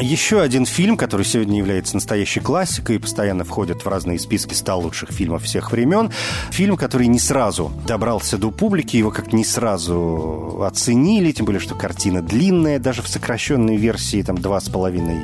Еще 0.00 0.42
один 0.42 0.66
фильм, 0.66 0.96
который 0.98 1.24
сегодня 1.24 1.58
является 1.58 1.94
настоящей 1.94 2.40
классикой 2.40 2.96
и 2.96 2.98
постоянно 2.98 3.44
входит 3.44 3.82
в 3.82 3.88
разные 3.88 4.18
списки 4.18 4.52
100 4.52 4.78
лучших 4.78 5.10
фильмов 5.10 5.44
всех 5.44 5.72
времен. 5.72 6.10
Фильм, 6.50 6.76
который 6.76 7.06
не 7.06 7.18
сразу 7.18 7.72
добрался 7.86 8.36
до 8.36 8.50
публики, 8.50 8.98
его 8.98 9.10
как-то 9.10 9.34
не 9.34 9.44
сразу 9.44 10.62
оценили, 10.62 11.32
тем 11.32 11.46
более, 11.46 11.60
что 11.60 11.74
картина 11.74 12.20
длинная, 12.20 12.78
даже 12.78 13.00
в 13.00 13.08
сокращенной 13.08 13.76
версии, 13.76 14.22
там, 14.22 14.36
два 14.36 14.60
с 14.60 14.68
половиной 14.68 15.20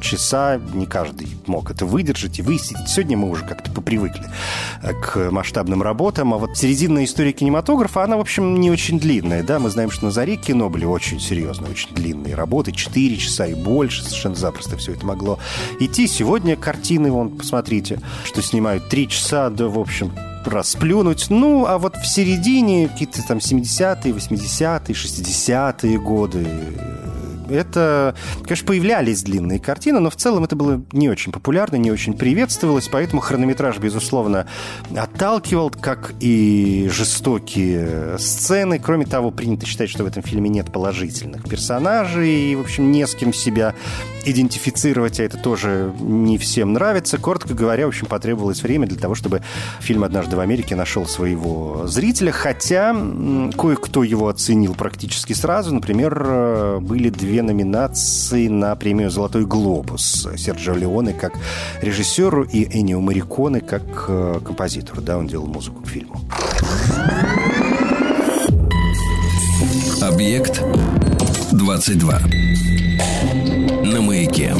часа 0.00 0.60
не 0.74 0.86
каждый 0.86 1.28
мог 1.46 1.70
это 1.70 1.86
выдержать 1.86 2.38
и 2.38 2.42
высидеть. 2.42 2.88
Сегодня 2.88 3.16
мы 3.16 3.28
уже 3.28 3.44
как-то 3.44 3.70
попривыкли 3.70 4.24
э, 4.82 4.92
к 4.94 5.30
масштабным 5.30 5.82
работам, 5.82 6.34
а 6.34 6.38
вот 6.38 6.56
серединная 6.56 7.04
история 7.04 7.32
кинематографа, 7.32 8.04
она, 8.04 8.16
в 8.16 8.20
общем, 8.20 8.60
не 8.60 8.70
очень 8.70 8.98
длинная, 8.98 9.42
да, 9.42 9.58
мы 9.58 9.70
знаем, 9.70 9.90
что 9.90 10.06
на 10.06 10.10
заре 10.10 10.36
кино 10.36 10.70
были 10.70 10.84
очень 10.84 11.20
серьезные, 11.20 11.70
очень 11.70 11.94
длинные 11.94 12.34
работы, 12.34 12.72
4 12.72 13.16
часа 13.16 13.46
и 13.46 13.54
больше, 13.54 14.02
совершенно 14.02 14.34
запросто 14.34 14.76
все 14.76 14.92
это 14.92 15.06
могло 15.06 15.38
идти. 15.80 16.06
Сегодня 16.06 16.56
картины, 16.56 17.10
вон, 17.10 17.30
посмотрите, 17.30 18.00
что 18.24 18.42
снимают 18.42 18.88
3 18.88 19.08
часа, 19.08 19.50
да, 19.50 19.68
в 19.68 19.78
общем, 19.78 20.12
расплюнуть. 20.46 21.26
Ну, 21.30 21.66
а 21.66 21.78
вот 21.78 21.96
в 21.96 22.06
середине 22.06 22.88
какие-то 22.88 23.22
там 23.26 23.38
70-е, 23.38 24.12
80-е, 24.12 24.94
60-е 24.94 25.98
годы 25.98 26.46
это, 27.48 28.14
конечно, 28.42 28.66
появлялись 28.66 29.22
длинные 29.22 29.58
картины, 29.58 30.00
но 30.00 30.10
в 30.10 30.16
целом 30.16 30.44
это 30.44 30.54
было 30.56 30.82
не 30.92 31.08
очень 31.08 31.32
популярно, 31.32 31.76
не 31.76 31.90
очень 31.90 32.14
приветствовалось, 32.14 32.88
поэтому 32.88 33.20
хронометраж, 33.20 33.78
безусловно, 33.78 34.46
от 34.94 35.14
отталкивал, 35.14 35.70
как 35.70 36.12
и 36.20 36.88
жестокие 36.92 38.18
сцены. 38.18 38.78
Кроме 38.78 39.06
того, 39.06 39.30
принято 39.30 39.64
считать, 39.64 39.88
что 39.88 40.04
в 40.04 40.06
этом 40.06 40.22
фильме 40.22 40.50
нет 40.50 40.72
положительных 40.72 41.48
персонажей, 41.48 42.52
и, 42.52 42.56
в 42.56 42.60
общем, 42.60 42.90
не 42.90 43.06
с 43.06 43.14
кем 43.14 43.32
себя 43.32 43.74
идентифицировать, 44.26 45.20
а 45.20 45.22
это 45.22 45.38
тоже 45.38 45.92
не 46.00 46.38
всем 46.38 46.72
нравится. 46.72 47.18
Коротко 47.18 47.54
говоря, 47.54 47.84
в 47.86 47.88
общем, 47.88 48.06
потребовалось 48.06 48.62
время 48.62 48.86
для 48.86 48.98
того, 48.98 49.14
чтобы 49.14 49.42
фильм 49.80 50.04
«Однажды 50.04 50.36
в 50.36 50.40
Америке» 50.40 50.74
нашел 50.76 51.06
своего 51.06 51.86
зрителя, 51.86 52.32
хотя 52.32 52.94
кое-кто 53.56 54.02
его 54.02 54.28
оценил 54.28 54.74
практически 54.74 55.32
сразу. 55.32 55.74
Например, 55.74 56.80
были 56.80 57.10
две 57.10 57.33
номинации 57.42 58.48
на 58.48 58.74
премию 58.76 59.10
«Золотой 59.10 59.44
глобус» 59.44 60.28
Серджио 60.36 60.74
Леоне 60.74 61.12
как 61.12 61.34
режиссеру 61.82 62.44
и 62.44 62.64
Эннио 62.64 63.00
Мариконе 63.00 63.60
как 63.60 63.82
э, 64.08 64.40
композитору. 64.44 65.02
Да, 65.02 65.18
он 65.18 65.26
делал 65.26 65.46
музыку 65.46 65.82
к 65.82 65.88
фильму. 65.88 66.20
Объект 70.00 70.62
22. 71.52 72.20
На 73.84 74.00
маяке. 74.00 74.54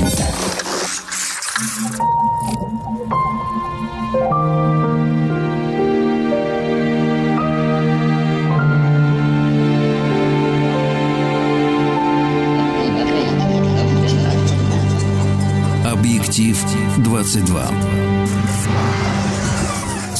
Prince-Édouard. 17.24 18.13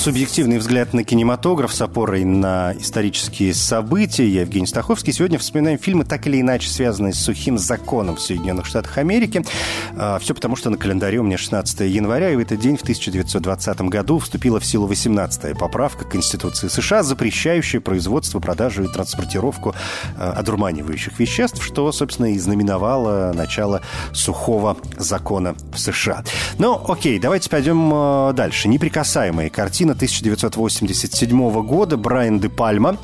Субъективный 0.05 0.59
взгляд 0.59 0.93
на 0.93 1.03
кинематограф 1.03 1.73
с 1.73 1.81
опорой 1.81 2.25
на 2.25 2.75
исторические 2.79 3.55
события. 3.55 4.29
Я 4.29 4.43
Евгений 4.43 4.67
Стаховский. 4.67 5.15
Сегодня 5.15 5.39
вспоминаем 5.39 5.79
фильмы, 5.79 6.05
так 6.05 6.27
или 6.27 6.43
иначе 6.43 6.69
связанные 6.69 7.15
с 7.15 7.21
сухим 7.21 7.57
законом 7.57 8.17
в 8.17 8.21
Соединенных 8.21 8.67
Штатах 8.67 8.99
Америки. 8.99 9.43
А, 9.97 10.19
Все 10.19 10.35
потому, 10.35 10.57
что 10.57 10.69
на 10.69 10.77
календаре 10.77 11.21
у 11.21 11.23
меня 11.23 11.39
16 11.39 11.81
января, 11.91 12.29
и 12.29 12.37
в 12.37 12.39
этот 12.39 12.61
день, 12.61 12.77
в 12.77 12.83
1920 12.83 13.81
году, 13.89 14.19
вступила 14.19 14.61
в 14.61 14.67
силу 14.67 14.87
18-я 14.87 15.55
поправка 15.55 16.05
Конституции 16.05 16.69
США, 16.69 17.03
запрещающая 17.03 17.81
производство, 17.81 18.41
продажу 18.41 18.85
и 18.85 18.89
транспортировку 18.89 19.75
а, 20.19 20.33
одурманивающих 20.33 21.19
веществ, 21.19 21.65
что, 21.65 21.91
собственно, 21.93 22.31
и 22.31 22.39
знаменовало 22.39 23.33
начало 23.35 23.81
сухого 24.13 24.77
закона 24.99 25.55
в 25.73 25.79
США. 25.79 26.25
Ну, 26.59 26.79
окей, 26.87 27.19
давайте 27.19 27.49
пойдем 27.49 27.91
а, 27.95 28.35
дальше. 28.35 28.69
Неприкасаемые 28.69 29.49
картины 29.49 29.94
1987 29.95 31.63
года 31.63 31.97
Брайан 31.97 32.39
де 32.39 32.49
Пальма. 32.49 32.99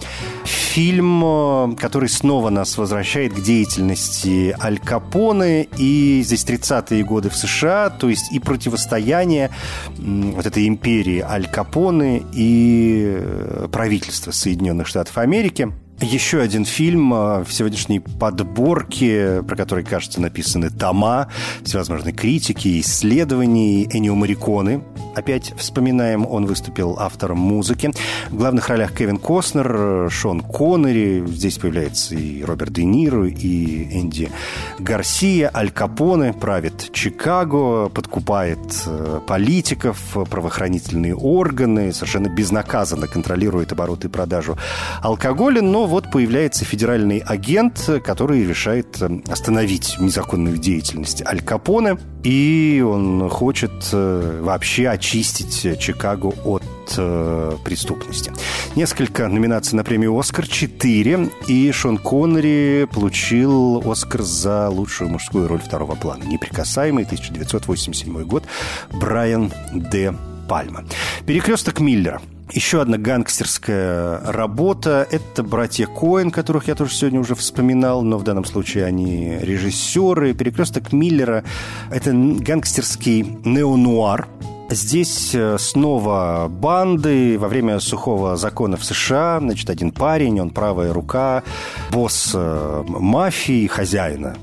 Фильм, 0.44 1.24
э, 1.24 1.76
который 1.76 2.08
снова 2.08 2.50
нас 2.50 2.78
возвращает 2.78 3.32
к 3.34 3.40
деятельности 3.40 4.54
Аль 4.62 4.78
Капоне 4.78 5.64
и 5.78 6.22
здесь 6.24 6.44
30-е 6.44 7.04
годы 7.04 7.30
в 7.30 7.36
США, 7.36 7.90
то 7.90 8.08
есть 8.08 8.32
и 8.32 8.38
противостояние 8.38 9.50
вот 9.98 10.46
этой 10.46 10.68
империи 10.68 11.20
Аль 11.20 11.46
Капоне 11.46 12.22
и 12.32 13.16
э, 13.16 13.68
правительства 13.72 14.30
Соединенных 14.30 14.86
Штатов 14.86 15.18
Америки. 15.18 15.72
Еще 16.02 16.40
один 16.40 16.64
фильм 16.64 17.12
э, 17.12 17.44
в 17.44 17.52
сегодняшней 17.52 18.00
подборке, 18.00 19.42
про 19.46 19.54
который, 19.54 19.84
кажется, 19.84 20.18
написаны 20.18 20.70
тома 20.70 21.28
всевозможные 21.62 22.14
критики, 22.14 22.80
исследований 22.80 23.86
Энио 23.92 24.14
Мариконы. 24.14 24.82
Опять 25.14 25.52
вспоминаем, 25.58 26.26
он 26.26 26.46
выступил 26.46 26.96
автором 26.98 27.38
музыки. 27.38 27.92
В 28.30 28.36
главных 28.36 28.70
ролях 28.70 28.96
Кевин 28.96 29.18
Костнер, 29.18 30.10
Шон 30.10 30.40
Коннери, 30.40 31.22
здесь 31.26 31.58
появляется 31.58 32.14
и 32.14 32.42
Роберт 32.44 32.72
Де 32.72 32.84
Ниро, 32.84 33.26
и 33.28 33.98
Энди 34.00 34.30
Гарсия. 34.78 35.50
Аль 35.54 35.70
Капоне 35.70 36.32
правит 36.32 36.92
Чикаго, 36.94 37.90
подкупает 37.90 38.84
э, 38.86 39.20
политиков, 39.26 39.98
правоохранительные 40.30 41.14
органы, 41.14 41.92
совершенно 41.92 42.28
безнаказанно 42.28 43.06
контролирует 43.06 43.72
обороты 43.72 44.08
и 44.08 44.10
продажу 44.10 44.56
алкоголя, 45.02 45.60
но 45.60 45.89
вот 45.90 46.08
появляется 46.08 46.64
федеральный 46.64 47.18
агент, 47.18 47.90
который 48.04 48.44
решает 48.44 49.02
э, 49.02 49.22
остановить 49.28 49.96
незаконную 49.98 50.56
деятельность 50.56 51.20
Аль 51.26 51.42
Капоне, 51.42 51.98
и 52.22 52.82
он 52.86 53.28
хочет 53.28 53.72
э, 53.92 54.40
вообще 54.40 54.88
очистить 54.88 55.80
Чикаго 55.80 56.28
от 56.44 56.62
э, 56.96 57.56
преступности. 57.64 58.32
Несколько 58.76 59.26
номинаций 59.26 59.76
на 59.76 59.82
премию 59.82 60.16
«Оскар», 60.16 60.46
четыре, 60.46 61.28
и 61.48 61.72
Шон 61.72 61.98
Коннери 61.98 62.86
получил 62.86 63.82
«Оскар» 63.84 64.22
за 64.22 64.68
лучшую 64.68 65.10
мужскую 65.10 65.48
роль 65.48 65.60
второго 65.60 65.96
плана. 65.96 66.22
«Неприкасаемый», 66.22 67.02
1987 67.02 68.22
год, 68.22 68.44
Брайан 68.92 69.52
Д. 69.74 70.14
Пальма. 70.48 70.84
«Перекресток 71.26 71.80
Миллера». 71.80 72.22
Еще 72.52 72.82
одна 72.82 72.98
гангстерская 72.98 74.20
работа– 74.24 75.06
это 75.10 75.42
братья 75.42 75.86
Коэн, 75.86 76.30
которых 76.30 76.66
я 76.66 76.74
тоже 76.74 76.92
сегодня 76.94 77.20
уже 77.20 77.34
вспоминал, 77.34 78.02
но 78.02 78.18
в 78.18 78.24
данном 78.24 78.44
случае 78.44 78.86
они 78.86 79.38
режиссеры. 79.40 80.34
«Перекресток 80.34 80.92
Миллера»– 80.92 81.44
это 81.90 82.12
гангстерский 82.12 83.38
неонуар, 83.44 84.28
Здесь 84.72 85.34
э, 85.34 85.58
снова 85.58 86.46
банды. 86.48 87.36
Во 87.40 87.48
время 87.48 87.80
сухого 87.80 88.36
закона 88.36 88.76
в 88.76 88.84
США, 88.84 89.40
значит, 89.40 89.68
один 89.68 89.90
парень, 89.90 90.40
он 90.40 90.50
правая 90.50 90.92
рука, 90.92 91.42
босс 91.90 92.30
э, 92.34 92.84
мафии, 92.86 93.66
хозяина 93.66 94.36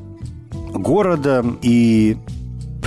города. 0.74 1.46
И 1.62 2.18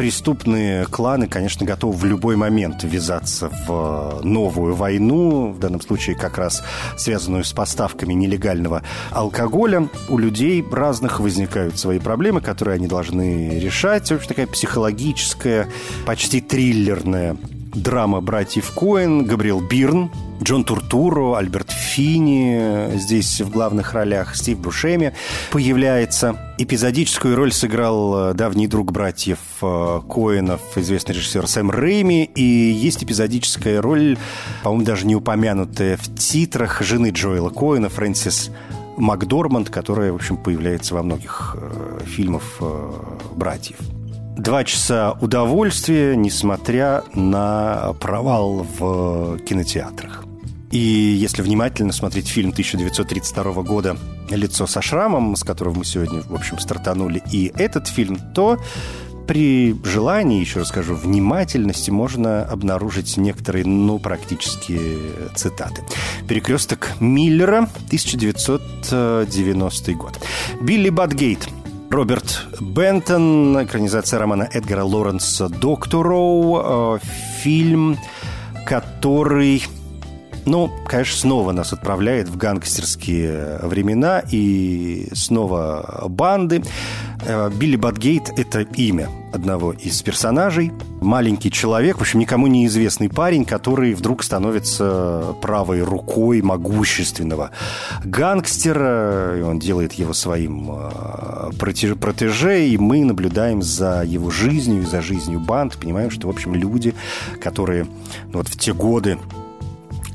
преступные 0.00 0.86
кланы, 0.86 1.28
конечно, 1.28 1.66
готовы 1.66 1.94
в 1.94 2.06
любой 2.06 2.34
момент 2.34 2.84
ввязаться 2.84 3.50
в 3.66 4.20
новую 4.22 4.74
войну, 4.74 5.52
в 5.52 5.58
данном 5.58 5.82
случае 5.82 6.16
как 6.16 6.38
раз 6.38 6.62
связанную 6.96 7.44
с 7.44 7.52
поставками 7.52 8.14
нелегального 8.14 8.82
алкоголя. 9.10 9.90
У 10.08 10.16
людей 10.16 10.64
разных 10.72 11.20
возникают 11.20 11.78
свои 11.78 11.98
проблемы, 11.98 12.40
которые 12.40 12.76
они 12.76 12.86
должны 12.86 13.58
решать. 13.58 14.08
В 14.08 14.14
общем, 14.14 14.28
такая 14.28 14.46
психологическая, 14.46 15.68
почти 16.06 16.40
триллерная 16.40 17.36
драма 17.74 18.20
братьев 18.20 18.70
Коэн, 18.72 19.24
Габриэл 19.24 19.60
Бирн, 19.60 20.10
Джон 20.42 20.64
Туртуро, 20.64 21.36
Альберт 21.36 21.70
Фини 21.70 22.96
здесь 22.96 23.40
в 23.40 23.50
главных 23.50 23.92
ролях, 23.92 24.34
Стив 24.34 24.58
Бушеми 24.58 25.12
появляется. 25.50 26.54
Эпизодическую 26.58 27.36
роль 27.36 27.52
сыграл 27.52 28.30
э, 28.30 28.34
давний 28.34 28.66
друг 28.66 28.92
братьев 28.92 29.38
э, 29.62 30.00
Коинов, 30.08 30.60
известный 30.76 31.14
режиссер 31.14 31.46
Сэм 31.46 31.70
Рейми, 31.70 32.24
и 32.24 32.42
есть 32.42 33.04
эпизодическая 33.04 33.80
роль, 33.80 34.18
по-моему, 34.62 34.84
даже 34.84 35.06
не 35.06 35.16
упомянутая 35.16 35.96
в 35.96 36.14
титрах 36.14 36.82
жены 36.82 37.10
Джоэла 37.10 37.50
Коина, 37.50 37.88
Фрэнсис 37.88 38.50
Макдорманд, 38.96 39.70
которая, 39.70 40.12
в 40.12 40.16
общем, 40.16 40.36
появляется 40.36 40.94
во 40.94 41.02
многих 41.02 41.56
э, 41.58 42.00
фильмах 42.06 42.42
э, 42.60 42.92
братьев. 43.34 43.76
Два 44.40 44.64
часа 44.64 45.12
удовольствия, 45.20 46.16
несмотря 46.16 47.04
на 47.12 47.92
провал 48.00 48.66
в 48.78 49.36
кинотеатрах. 49.40 50.24
И 50.70 50.78
если 50.78 51.42
внимательно 51.42 51.92
смотреть 51.92 52.28
фильм 52.28 52.48
1932 52.48 53.62
года 53.62 53.98
«Лицо 54.30 54.66
со 54.66 54.80
шрамом», 54.80 55.36
с 55.36 55.44
которого 55.44 55.76
мы 55.76 55.84
сегодня, 55.84 56.22
в 56.22 56.34
общем, 56.34 56.58
стартанули, 56.58 57.22
и 57.30 57.52
этот 57.54 57.86
фильм, 57.86 58.16
то 58.34 58.56
при 59.28 59.76
желании, 59.84 60.40
еще 60.40 60.60
раз 60.60 60.68
скажу, 60.68 60.94
внимательности 60.94 61.90
можно 61.90 62.42
обнаружить 62.42 63.18
некоторые, 63.18 63.66
ну, 63.66 63.98
практически 63.98 64.80
цитаты. 65.34 65.82
«Перекресток 66.26 66.92
Миллера», 66.98 67.68
1990 67.88 69.92
год. 69.92 70.18
«Билли 70.62 70.88
Батгейт», 70.88 71.46
Роберт 71.90 72.46
Бентон, 72.60 73.64
экранизация 73.64 74.20
романа 74.20 74.48
Эдгара 74.52 74.84
Лоренса 74.84 75.48
«Доктороу», 75.48 76.96
э, 76.96 76.98
фильм, 77.42 77.98
который 78.64 79.64
ну, 80.46 80.70
конечно, 80.86 81.18
снова 81.18 81.52
нас 81.52 81.72
отправляет 81.72 82.28
в 82.28 82.36
гангстерские 82.36 83.58
времена 83.62 84.22
и 84.30 85.08
снова 85.12 86.04
банды. 86.08 86.62
Э, 87.22 87.50
Билли 87.50 87.76
Батгейт– 87.76 88.32
это 88.36 88.60
имя 88.60 89.08
одного 89.32 89.72
из 89.72 90.00
персонажей. 90.02 90.72
Маленький 91.00 91.50
человек, 91.50 91.98
в 91.98 92.00
общем, 92.00 92.18
никому 92.20 92.46
неизвестный 92.46 93.08
парень, 93.08 93.44
который 93.44 93.94
вдруг 93.94 94.22
становится 94.22 95.36
правой 95.40 95.82
рукой 95.82 96.42
могущественного 96.42 97.50
гангстера. 98.04 99.38
И 99.38 99.42
он 99.42 99.58
делает 99.58 99.92
его 99.94 100.12
своим 100.12 100.70
э, 100.72 101.50
протеже, 101.58 102.66
и 102.66 102.78
мы 102.78 103.04
наблюдаем 103.04 103.62
за 103.62 104.02
его 104.02 104.30
жизнью 104.30 104.86
за 104.86 105.02
жизнью 105.02 105.40
банд. 105.40 105.76
Понимаем, 105.76 106.10
что, 106.10 106.26
в 106.26 106.30
общем, 106.30 106.54
люди, 106.54 106.94
которые 107.40 107.84
ну, 108.32 108.38
вот 108.38 108.48
в 108.48 108.58
те 108.58 108.72
годы 108.72 109.18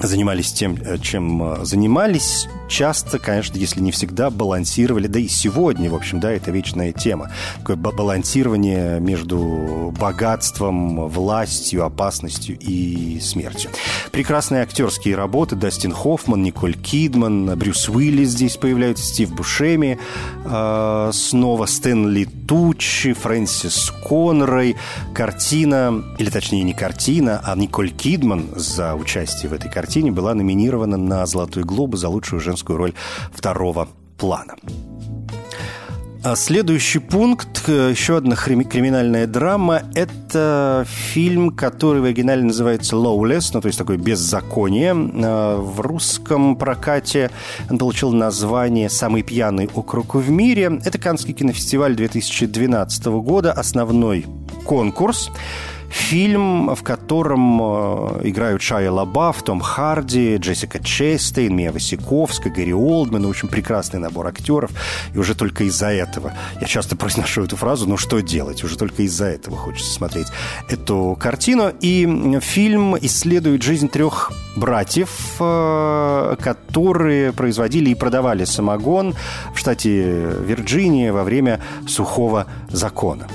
занимались 0.02 0.52
тем, 0.52 0.76
э, 0.76 0.98
чем 0.98 1.64
занимались, 1.64 2.48
часто, 2.68 3.20
конечно, 3.20 3.58
если 3.58 3.80
не 3.80 3.92
всегда, 3.92 4.30
балансировали, 4.30 5.08
да 5.08 5.20
и 5.20 5.28
сегодня, 5.28 5.90
в 5.90 5.96
общем, 5.96 6.20
да, 6.20 6.32
это 6.32 6.52
вечная 6.52 6.92
тема. 6.92 7.32
Такое 7.60 7.76
балансирование 7.76 9.00
между 9.00 9.94
богатством, 10.00 11.08
властью, 11.08 11.86
опасностью 11.86 12.58
и 12.60 13.20
смертью. 13.20 13.72
Прекрасные 14.12 14.64
актерские 14.64 15.16
работы. 15.16 15.56
Дастин 15.56 15.92
Хоффман, 15.92 16.42
Николь 16.42 16.74
Кидман, 16.74 17.58
Брюс 17.58 17.90
Уиллис 17.90 18.30
здесь 18.30 18.58
появляются, 18.58 19.06
Стив 19.06 19.34
Бушеми, 19.34 20.00
э, 20.46 21.12
снова 21.14 21.66
Стэнли 21.66 22.26
Тучи, 22.48 23.14
Фрэнсис 23.14 23.94
Конрой. 24.08 24.76
Картина, 25.14 26.04
или 26.18 26.30
точнее 26.30 26.64
не 26.64 26.74
картина, 26.74 27.42
а 27.44 27.56
Николь 27.56 27.92
Кидман 27.92 28.50
за 28.56 28.96
участие 28.96 29.50
в 29.50 29.54
этой 29.54 29.72
картине 29.72 30.12
была 30.12 30.34
номинирована 30.34 30.98
на 30.98 31.26
«Золотой 31.26 31.64
глобус» 31.64 32.00
за 32.00 32.10
лучшую 32.10 32.40
женскую 32.40 32.55
роль 32.64 32.94
второго 33.34 33.88
плана. 34.18 34.56
А 36.28 36.36
следующий 36.36 36.98
пункт, 36.98 37.66
э, 37.68 37.92
еще 37.92 38.18
одна 38.18 38.36
криминальная 38.36 39.28
драма, 39.28 39.84
это 39.94 40.84
фильм, 40.88 41.52
который 41.52 42.02
в 42.02 42.06
оригинале 42.06 42.42
называется 42.42 42.96
«Lawless», 42.96 43.52
ну, 43.54 43.62
то 43.62 43.68
есть 43.68 43.78
такое 43.78 43.98
«беззаконие». 43.98 44.96
А, 45.24 45.62
в 45.62 45.82
русском 45.82 46.56
прокате 46.56 47.30
он 47.70 47.78
получил 47.78 48.12
название 48.12 48.90
«Самый 48.90 49.22
пьяный 49.22 49.70
округ 49.72 50.16
в 50.16 50.28
мире». 50.32 50.80
Это 50.84 50.98
Каннский 50.98 51.36
кинофестиваль 51.36 51.96
2012 51.96 53.06
года, 53.06 53.52
основной 53.52 54.26
конкурс. 54.66 55.30
Фильм, 55.96 56.76
в 56.76 56.84
котором 56.84 57.60
э, 57.62 58.28
играют 58.30 58.62
Шайя 58.62 58.92
Лабаф, 58.92 59.42
Том 59.44 59.62
Харди, 59.62 60.36
Джессика 60.36 60.84
Честейн, 60.84 61.56
Мия 61.56 61.72
Васиковская, 61.72 62.54
Гэри 62.54 62.74
Олдман. 62.74 63.26
В 63.26 63.30
общем, 63.30 63.48
прекрасный 63.48 64.00
набор 64.00 64.28
актеров. 64.28 64.72
И 65.14 65.18
уже 65.18 65.36
только 65.36 65.64
из-за 65.64 65.88
этого, 65.88 66.34
я 66.60 66.68
часто 66.68 66.96
произношу 66.98 67.44
эту 67.46 67.56
фразу, 67.56 67.88
ну 67.88 67.96
что 67.96 68.20
делать? 68.20 68.64
Уже 68.66 68.78
только 68.78 69.04
из-за 69.04 69.28
этого 69.28 69.56
хочется 69.56 69.90
смотреть 69.92 70.28
эту 70.70 71.18
картину. 71.20 71.72
И 71.80 72.40
фильм 72.42 72.98
исследует 72.98 73.64
жизнь 73.64 73.88
трех 73.88 74.34
братьев, 74.58 75.10
э, 75.40 76.36
которые 76.42 77.32
производили 77.32 77.92
и 77.92 77.96
продавали 77.96 78.44
самогон 78.44 79.16
в 79.54 79.58
штате 79.58 80.30
Вирджиния 80.46 81.14
во 81.14 81.24
время 81.24 81.62
сухого 81.88 82.48
закона. 82.70 83.28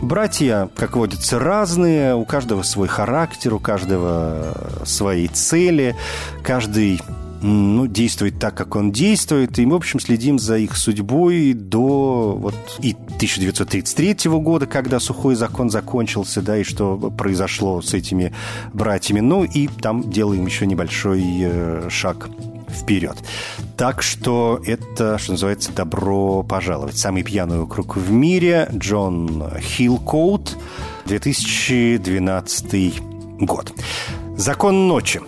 Братья, 0.00 0.70
как 0.76 0.96
водится, 0.96 1.38
разные, 1.40 2.14
у 2.14 2.24
каждого 2.24 2.62
свой 2.62 2.86
характер, 2.86 3.54
у 3.54 3.58
каждого 3.58 4.54
свои 4.84 5.26
цели, 5.26 5.96
каждый 6.44 7.00
ну, 7.42 7.86
действует 7.86 8.38
так, 8.38 8.54
как 8.54 8.76
он 8.76 8.92
действует, 8.92 9.58
и 9.58 9.66
мы, 9.66 9.74
в 9.74 9.76
общем, 9.76 10.00
следим 10.00 10.38
за 10.38 10.58
их 10.58 10.76
судьбой 10.76 11.52
до 11.52 12.36
вот 12.38 12.54
и 12.80 12.92
1933 12.92 14.30
года, 14.30 14.66
когда 14.66 15.00
сухой 15.00 15.34
закон 15.34 15.70
закончился, 15.70 16.42
да, 16.42 16.58
и 16.58 16.64
что 16.64 16.96
произошло 16.96 17.82
с 17.82 17.94
этими 17.94 18.32
братьями. 18.72 19.20
Ну, 19.20 19.44
и 19.44 19.66
там 19.66 20.08
делаем 20.10 20.46
еще 20.46 20.66
небольшой 20.66 21.22
э, 21.40 21.88
шаг 21.90 22.28
вперед. 22.70 23.16
Так 23.76 24.02
что 24.02 24.60
это, 24.64 25.18
что 25.18 25.32
называется, 25.32 25.72
добро 25.72 26.42
пожаловать. 26.42 26.96
Самый 26.96 27.22
пьяный 27.22 27.60
округ 27.60 27.96
в 27.96 28.10
мире. 28.10 28.68
Джон 28.72 29.50
Хиллкоут, 29.60 30.56
2012 31.06 33.02
год. 33.40 33.72
«Закон 34.36 34.88
ночи». 34.88 35.20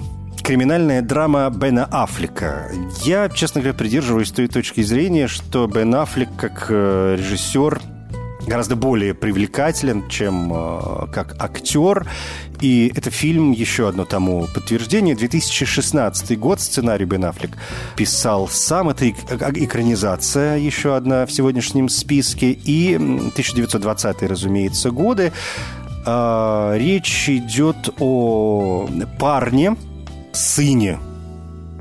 Криминальная 0.42 1.02
драма 1.02 1.50
Бена 1.50 1.84
Аффлека. 1.84 2.72
Я, 3.02 3.28
честно 3.28 3.60
говоря, 3.60 3.76
придерживаюсь 3.76 4.30
той 4.30 4.48
точки 4.48 4.82
зрения, 4.82 5.28
что 5.28 5.66
Бен 5.66 5.94
Аффлек 5.94 6.28
как 6.36 6.66
э, 6.70 7.16
режиссер 7.18 7.80
гораздо 8.50 8.74
более 8.74 9.14
привлекателен, 9.14 10.08
чем 10.08 10.52
э, 10.52 11.06
как 11.12 11.36
актер. 11.40 12.10
И 12.60 12.92
это 12.96 13.08
фильм, 13.08 13.52
еще 13.52 13.88
одно 13.88 14.04
тому 14.04 14.48
подтверждение. 14.52 15.14
2016 15.14 16.36
год, 16.36 16.60
сценарий 16.60 17.04
Бен 17.04 17.24
Аффлек 17.24 17.52
писал 17.96 18.48
сам. 18.48 18.88
Это 18.88 19.08
экранизация, 19.08 20.58
еще 20.58 20.96
одна 20.96 21.26
в 21.26 21.32
сегодняшнем 21.32 21.88
списке. 21.88 22.50
И 22.50 22.94
1920-е, 22.94 24.28
разумеется, 24.28 24.90
годы. 24.90 25.32
А, 26.04 26.74
речь 26.76 27.28
идет 27.28 27.88
о 28.00 28.88
парне, 29.20 29.76
сыне 30.32 30.98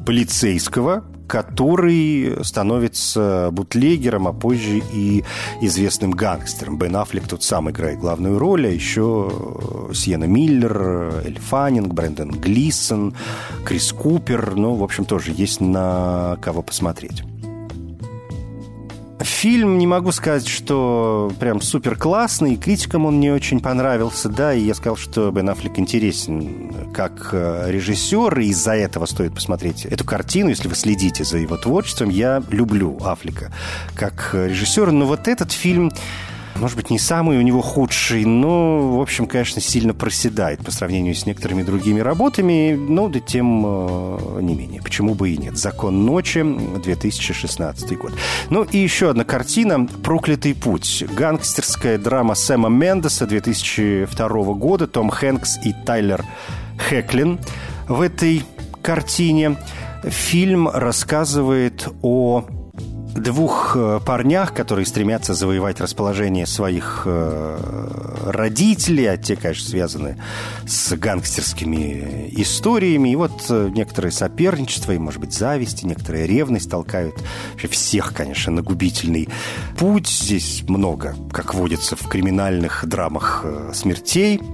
полицейского, 0.05 1.03
который 1.29 2.43
становится 2.43 3.49
бутлегером, 3.51 4.27
а 4.27 4.33
позже 4.33 4.81
и 4.91 5.23
известным 5.61 6.11
гангстером. 6.11 6.77
Бен 6.77 6.95
Аффлек 6.95 7.27
тут 7.27 7.43
сам 7.43 7.69
играет 7.69 7.99
главную 7.99 8.39
роль, 8.39 8.65
а 8.65 8.69
еще 8.69 9.31
Сиена 9.93 10.25
Миллер, 10.25 11.21
Эль 11.23 11.39
Фаннинг, 11.39 11.93
Брэндон 11.93 12.31
Глисон, 12.31 13.13
Крис 13.63 13.93
Купер. 13.93 14.55
Ну, 14.55 14.73
в 14.73 14.83
общем, 14.83 15.05
тоже 15.05 15.31
есть 15.31 15.61
на 15.61 16.37
кого 16.41 16.63
посмотреть. 16.63 17.23
Фильм, 19.29 19.77
не 19.77 19.87
могу 19.87 20.11
сказать, 20.11 20.47
что 20.47 21.31
прям 21.39 21.61
супер 21.61 21.95
классный, 21.95 22.57
критикам 22.57 23.05
он 23.05 23.21
не 23.21 23.31
очень 23.31 23.61
понравился, 23.61 24.27
да, 24.27 24.53
и 24.53 24.61
я 24.61 24.73
сказал, 24.73 24.97
что 24.97 25.31
Бен 25.31 25.49
Аффлек 25.49 25.79
интересен 25.79 26.89
как 26.93 27.29
э, 27.31 27.65
режиссер, 27.69 28.37
и 28.39 28.47
из-за 28.47 28.73
этого 28.73 29.05
стоит 29.05 29.33
посмотреть 29.33 29.85
эту 29.85 30.03
картину, 30.03 30.49
если 30.49 30.67
вы 30.67 30.75
следите 30.75 31.23
за 31.23 31.37
его 31.37 31.55
творчеством. 31.55 32.09
Я 32.09 32.43
люблю 32.49 32.97
Аффлека 33.01 33.53
как 33.95 34.31
режиссера, 34.33 34.91
но 34.91 35.05
вот 35.05 35.29
этот 35.29 35.53
фильм 35.53 35.91
может 36.59 36.75
быть, 36.75 36.89
не 36.89 36.99
самый 36.99 37.37
у 37.37 37.41
него 37.41 37.61
худший, 37.61 38.25
но, 38.25 38.97
в 38.97 39.01
общем, 39.01 39.27
конечно, 39.27 39.61
сильно 39.61 39.93
проседает 39.93 40.63
по 40.63 40.71
сравнению 40.71 41.15
с 41.15 41.25
некоторыми 41.25 41.63
другими 41.63 41.99
работами, 41.99 42.73
но 42.73 43.07
да 43.07 43.19
тем 43.19 43.65
э, 43.65 44.39
не 44.41 44.55
менее. 44.55 44.81
Почему 44.81 45.15
бы 45.15 45.29
и 45.29 45.37
нет? 45.37 45.57
«Закон 45.57 46.05
ночи», 46.05 46.43
2016 46.43 47.97
год. 47.97 48.13
Ну 48.49 48.63
и 48.63 48.77
еще 48.77 49.09
одна 49.09 49.23
картина 49.23 49.85
«Проклятый 50.03 50.53
путь». 50.53 51.03
Гангстерская 51.15 51.97
драма 51.97 52.35
Сэма 52.35 52.69
Мендеса 52.69 53.25
2002 53.25 54.29
года. 54.53 54.87
Том 54.87 55.09
Хэнкс 55.09 55.65
и 55.65 55.73
Тайлер 55.85 56.25
Хэклин 56.77 57.39
в 57.87 58.01
этой 58.01 58.43
картине. 58.81 59.57
Фильм 60.03 60.69
рассказывает 60.69 61.87
о 62.01 62.45
двух 63.19 63.73
э, 63.75 63.99
парнях, 64.05 64.53
которые 64.53 64.85
стремятся 64.85 65.33
завоевать 65.33 65.79
расположение 65.79 66.45
своих 66.45 67.03
э, 67.05 68.21
родителей, 68.25 69.05
а 69.05 69.17
те, 69.17 69.35
конечно, 69.35 69.69
связаны 69.69 70.17
с 70.65 70.95
гангстерскими 70.95 72.29
историями. 72.37 73.09
И 73.09 73.15
вот 73.15 73.45
э, 73.49 73.69
некоторые 73.73 74.11
соперничества 74.11 74.93
и, 74.93 74.97
может 74.97 75.19
быть, 75.19 75.33
зависть, 75.33 75.83
и 75.83 75.87
некоторая 75.87 76.25
ревность 76.25 76.69
толкают 76.69 77.15
вообще 77.51 77.67
всех, 77.67 78.13
конечно, 78.13 78.51
на 78.51 78.61
губительный 78.61 79.29
путь. 79.77 80.07
Здесь 80.07 80.63
много, 80.67 81.15
как 81.31 81.53
водится 81.53 81.95
в 81.95 82.07
криминальных 82.07 82.85
драмах, 82.85 83.45
смертей– 83.73 84.41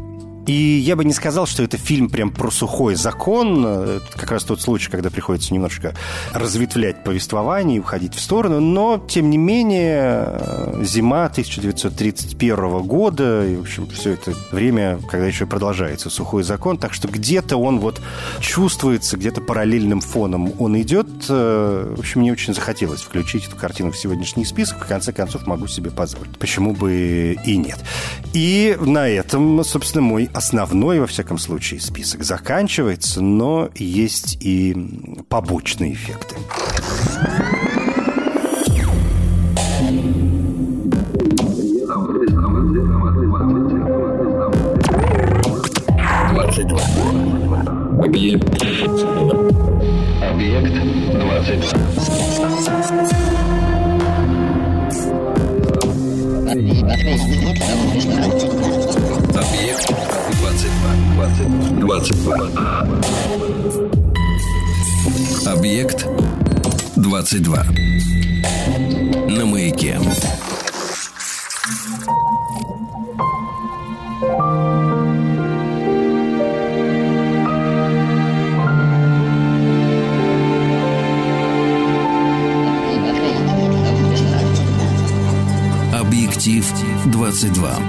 и 0.48 0.54
я 0.54 0.96
бы 0.96 1.06
не 1.06 1.14
сказал, 1.14 1.48
что 1.48 1.64
это 1.64 1.78
фильм 1.78 2.10
прям 2.10 2.30
про 2.30 2.52
сухой 2.52 2.96
закон. 2.96 3.66
Это 3.66 4.06
как 4.14 4.32
раз 4.32 4.44
тот 4.44 4.62
случай, 4.62 4.90
когда 4.90 5.10
приходится 5.10 5.54
немножко 5.54 5.94
разветвлять 6.34 7.04
повествование 7.04 7.78
и 7.78 7.80
уходить 7.80 8.14
в 8.14 8.20
сторону. 8.20 8.60
Но, 8.60 9.04
тем 9.08 9.30
не 9.30 9.38
менее, 9.38 10.40
зима 10.84 11.26
1931 11.26 12.84
года, 12.84 13.48
и, 13.48 13.56
в 13.56 13.62
общем, 13.62 13.88
все 13.88 14.12
это 14.12 14.34
время, 14.52 15.00
когда 15.10 15.26
еще 15.26 15.46
продолжается 15.46 16.10
сухой 16.10 16.44
закон. 16.44 16.78
Так 16.78 16.94
что 16.94 17.08
где-то 17.08 17.58
он 17.58 17.80
вот 17.80 18.02
чувствуется, 18.40 19.18
где-то 19.18 19.42
параллельным 19.42 20.02
фоном 20.02 20.54
он 20.60 20.80
идет. 20.80 21.08
В 21.28 22.00
общем, 22.00 22.22
мне 22.22 22.32
очень 22.32 22.54
захотелось 22.54 23.02
включить 23.02 23.48
эту 23.48 23.56
картину 23.56 23.92
в 23.92 23.98
сегодняшний 23.98 24.46
список. 24.46 24.84
В 24.84 24.88
конце 24.88 25.12
концов, 25.12 25.48
могу 25.48 25.68
себе 25.68 25.90
позволить. 25.90 26.38
Почему 26.38 26.74
бы 26.74 27.36
и 27.46 27.58
нет. 27.58 27.80
И 28.34 28.78
на 28.80 29.08
этом, 29.08 29.64
собственно, 29.64 30.02
мой 30.04 30.30
основной, 30.36 31.00
во 31.00 31.08
всяком 31.08 31.38
случае, 31.38 31.80
список 31.80 32.24
заканчивается, 32.24 33.22
но 33.22 33.70
есть 33.76 34.38
и 34.42 34.76
побочные 35.30 35.94
эффекты. 35.94 36.36
22. 67.26 67.58
На 69.28 69.46
маяке. 69.46 70.00
Объектив 85.94 86.72
22. 87.08 87.85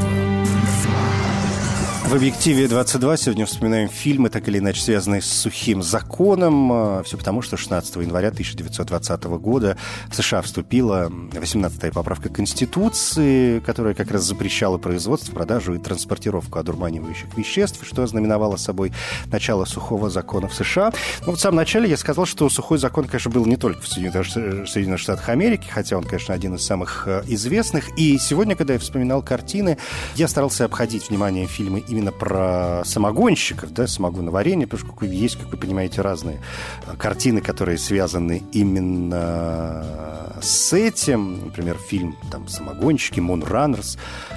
В 2.06 2.14
«Объективе 2.14 2.66
22» 2.66 3.16
сегодня 3.16 3.46
вспоминаем 3.46 3.88
фильмы, 3.88 4.30
так 4.30 4.46
или 4.46 4.58
иначе 4.58 4.80
связанные 4.80 5.20
с 5.20 5.26
сухим 5.26 5.82
законом. 5.82 6.70
А, 6.72 7.02
Все 7.02 7.18
потому, 7.18 7.42
что 7.42 7.56
16 7.56 7.96
января 7.96 8.28
1920 8.28 9.24
года 9.24 9.76
в 10.08 10.14
США 10.14 10.40
вступила 10.42 11.10
18-я 11.10 11.90
поправка 11.90 12.28
Конституции, 12.28 13.58
которая 13.58 13.94
как 13.94 14.12
раз 14.12 14.22
запрещала 14.22 14.78
производство, 14.78 15.32
продажу 15.32 15.74
и 15.74 15.78
транспортировку 15.78 16.60
одурманивающих 16.60 17.36
веществ, 17.36 17.84
что 17.84 18.04
ознаменовало 18.04 18.56
собой 18.56 18.92
начало 19.32 19.64
сухого 19.64 20.08
закона 20.08 20.46
в 20.46 20.54
США. 20.54 20.92
Но 21.22 21.32
вот 21.32 21.38
в 21.38 21.42
самом 21.42 21.56
начале 21.56 21.90
я 21.90 21.96
сказал, 21.96 22.24
что 22.24 22.48
сухой 22.48 22.78
закон, 22.78 23.06
конечно, 23.06 23.32
был 23.32 23.46
не 23.46 23.56
только 23.56 23.80
в 23.82 23.88
Соединенных 23.88 24.68
Соединенных 24.68 25.00
Штатах 25.00 25.28
Америки, 25.28 25.66
хотя 25.68 25.98
он, 25.98 26.04
конечно, 26.04 26.32
один 26.32 26.54
из 26.54 26.64
самых 26.64 27.08
э, 27.08 27.24
известных. 27.26 27.98
И 27.98 28.16
сегодня, 28.18 28.54
когда 28.54 28.74
я 28.74 28.78
вспоминал 28.78 29.22
картины, 29.22 29.76
я 30.14 30.28
старался 30.28 30.66
обходить 30.66 31.10
внимание 31.10 31.48
фильмы 31.48 31.82
именно 31.96 32.05
про 32.12 32.82
самогонщиков, 32.84 33.72
да, 33.72 33.86
самогоноварение, 33.86 34.66
потому 34.66 34.92
что 34.94 35.06
есть, 35.06 35.36
как 35.36 35.50
вы 35.50 35.56
понимаете, 35.56 36.00
разные 36.00 36.40
э, 36.86 36.96
картины, 36.96 37.40
которые 37.40 37.78
связаны 37.78 38.42
именно 38.52 40.36
с 40.40 40.72
этим. 40.72 41.46
Например, 41.46 41.76
фильм 41.76 42.16
там 42.30 42.48
«Самогонщики», 42.48 43.20
«Мунраннерс», 43.20 43.98
э, 44.30 44.35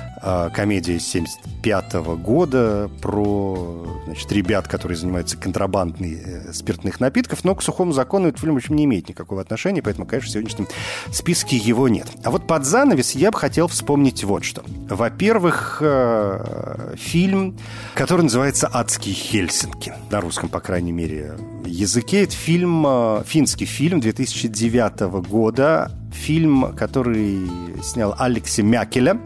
комедия 0.53 0.99
75 0.99 1.93
года 2.17 2.89
про 3.01 3.99
значит, 4.09 4.31
ребят, 4.31 4.67
которые 4.67 4.97
занимаются 4.97 5.37
контрабандой 5.37 6.19
э, 6.23 6.53
спиртных 6.53 6.99
напитков, 6.99 7.43
но 7.43 7.53
к 7.53 7.61
сухому 7.61 7.91
закону 7.91 8.27
этот 8.27 8.41
фильм, 8.41 8.55
в 8.55 8.57
общем, 8.57 8.75
не 8.75 8.85
имеет 8.85 9.07
никакого 9.07 9.41
отношения, 9.41 9.81
поэтому, 9.83 10.07
конечно, 10.07 10.29
в 10.29 10.33
сегодняшнем 10.33 10.67
списке 11.11 11.55
его 11.55 11.87
нет. 11.87 12.07
А 12.23 12.31
вот 12.31 12.47
под 12.47 12.65
занавес 12.65 13.11
я 13.11 13.31
бы 13.31 13.37
хотел 13.37 13.67
вспомнить 13.67 14.23
вот 14.23 14.43
что. 14.43 14.63
Во-первых, 14.89 15.77
э, 15.81 16.95
фильм, 16.97 17.57
который 17.93 18.23
называется 18.23 18.67
«Адские 18.71 19.13
Хельсинки», 19.13 19.93
на 20.09 20.21
русском, 20.21 20.49
по 20.49 20.59
крайней 20.59 20.91
мере, 20.91 21.33
языке. 21.65 22.23
Это 22.23 22.33
фильм, 22.33 22.83
э, 22.87 23.23
финский 23.25 23.65
фильм 23.65 23.99
2009 23.99 25.21
года, 25.21 25.91
фильм, 26.11 26.73
который 26.75 27.47
снял 27.83 28.15
Алекси 28.17 28.61
Мякеля, 28.61 29.19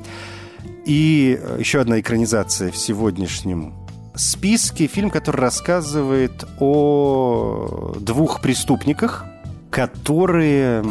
и 0.86 1.40
еще 1.60 1.82
одна 1.82 2.00
экранизация 2.00 2.72
в 2.72 2.78
сегодняшнем 2.78 3.74
списке. 4.16 4.88
Фильм, 4.88 5.10
который 5.10 5.42
рассказывает 5.42 6.46
о 6.60 7.96
двух 8.00 8.40
преступниках, 8.42 9.26
которые 9.70 10.86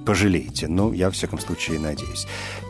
пожалеете. 0.05 0.67
Ну, 0.69 0.93
я, 0.93 1.07
во 1.07 1.13
всяком 1.13 1.39
случае, 1.39 1.79
надеюсь. 1.79 2.27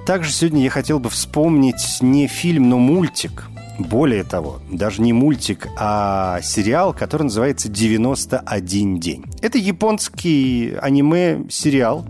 Также 0.06 0.32
сегодня 0.32 0.64
я 0.64 0.70
хотел 0.70 0.98
бы 0.98 1.08
вспомнить 1.08 1.98
не 2.00 2.26
фильм, 2.26 2.68
но 2.68 2.78
мультик– 2.78 3.44
более 3.78 4.24
того, 4.24 4.60
даже 4.70 5.02
не 5.02 5.12
мультик, 5.12 5.68
а 5.76 6.40
сериал, 6.42 6.94
который 6.94 7.24
называется 7.24 7.68
«91 7.68 8.98
день». 8.98 9.24
Это 9.42 9.58
японский 9.58 10.76
аниме-сериал, 10.80 12.06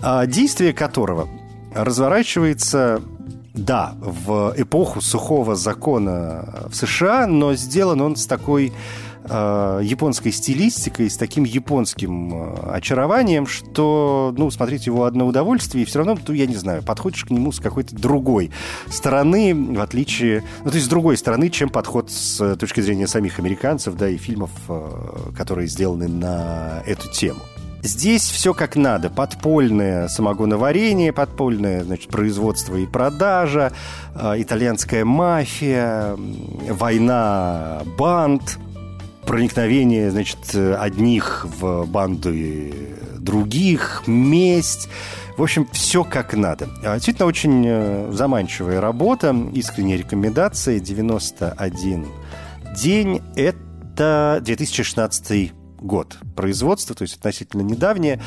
а, 0.00 0.26
действие 0.26 0.72
которого 0.72 1.28
разворачивается 1.74 3.02
да, 3.54 3.94
в 4.00 4.54
эпоху 4.56 5.00
сухого 5.00 5.54
закона 5.54 6.68
в 6.70 6.74
США, 6.74 7.26
но 7.26 7.54
сделан 7.54 8.00
он 8.00 8.16
с 8.16 8.26
такой 8.26 8.72
японской 9.28 10.32
стилистикой, 10.32 11.10
с 11.10 11.16
таким 11.16 11.44
японским 11.44 12.32
э, 12.34 12.70
очарованием, 12.72 13.46
что, 13.46 14.34
ну, 14.36 14.50
смотреть 14.50 14.86
его 14.86 15.04
одно 15.04 15.26
удовольствие, 15.26 15.82
и 15.82 15.86
все 15.86 15.98
равно, 15.98 16.18
ну, 16.26 16.34
я 16.34 16.46
не 16.46 16.56
знаю, 16.56 16.82
подходишь 16.82 17.24
к 17.24 17.30
нему 17.30 17.52
с 17.52 17.60
какой-то 17.60 17.94
другой 17.94 18.50
стороны, 18.88 19.54
в 19.54 19.80
отличие, 19.80 20.44
ну, 20.64 20.70
то 20.70 20.76
есть 20.76 20.86
с 20.86 20.90
другой 20.90 21.16
стороны, 21.16 21.50
чем 21.50 21.68
подход 21.68 22.10
с 22.10 22.56
точки 22.56 22.80
зрения 22.80 23.06
самих 23.06 23.38
американцев, 23.38 23.96
да, 23.96 24.08
и 24.08 24.16
фильмов, 24.16 24.50
э, 24.68 25.32
которые 25.36 25.68
сделаны 25.68 26.08
на 26.08 26.82
эту 26.86 27.10
тему. 27.10 27.40
Здесь 27.82 28.22
все 28.22 28.54
как 28.54 28.74
надо. 28.74 29.08
Подпольное 29.08 30.08
самогоноварение, 30.08 31.12
подпольное 31.12 31.84
значит, 31.84 32.10
производство 32.10 32.76
и 32.76 32.86
продажа, 32.86 33.72
э, 34.14 34.34
итальянская 34.38 35.04
мафия, 35.04 36.16
война 36.68 37.82
банд, 37.96 38.58
проникновение 39.28 40.10
значит, 40.10 40.54
одних 40.54 41.46
в 41.60 41.84
банды 41.84 42.72
других, 43.18 44.04
месть. 44.06 44.88
В 45.36 45.42
общем, 45.42 45.68
все 45.70 46.02
как 46.02 46.34
надо. 46.34 46.68
А, 46.82 46.94
действительно, 46.94 47.26
очень 47.26 47.64
э, 47.66 48.10
заманчивая 48.12 48.80
работа. 48.80 49.36
Искренняя 49.52 49.98
рекомендация. 49.98 50.80
91 50.80 52.06
день. 52.74 53.22
Это 53.36 54.40
2016 54.42 55.52
год 55.80 56.16
производства, 56.34 56.94
то 56.96 57.02
есть 57.02 57.16
относительно 57.16 57.62
недавнее, 57.62 58.20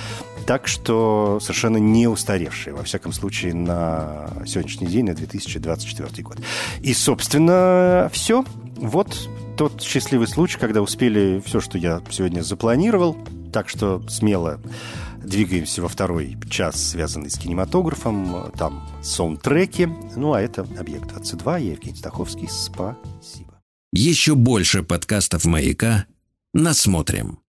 так 0.45 0.67
что 0.67 1.39
совершенно 1.41 1.77
не 1.77 2.07
устаревшее, 2.07 2.73
во 2.73 2.83
всяком 2.83 3.11
случае, 3.11 3.53
на 3.53 4.29
сегодняшний 4.45 4.87
день, 4.87 5.05
на 5.05 5.13
2024 5.13 6.23
год. 6.23 6.37
И, 6.81 6.93
собственно, 6.93 8.09
все. 8.13 8.45
Вот 8.82 9.30
тот 9.58 9.82
счастливый 9.82 10.28
случай, 10.28 10.58
когда 10.58 10.82
успели 10.82 11.41
все, 11.46 11.62
что 11.62 11.78
я 11.78 12.02
сегодня 12.10 12.41
запланировал, 12.41 13.15
так 13.54 13.70
что 13.70 14.02
смело 14.10 14.60
двигаемся 15.24 15.84
во 15.84 15.88
второй 15.88 16.36
час, 16.50 16.89
связанный 16.89 17.30
с 17.30 17.38
кинематографом. 17.38 18.52
Там 18.58 18.89
саундтреки. 19.04 19.88
Ну, 20.15 20.34
а 20.34 20.41
это 20.41 20.62
«Объект-22». 20.62 21.62
Я 21.62 21.72
Евгений 21.74 21.96
Стаховский. 21.96 22.50
Спасибо. 22.50 23.62
Еще 23.94 24.34
больше 24.34 24.82
подкастов 24.82 25.46
«Маяка» 25.46 26.08
насмотрим. 26.54 27.41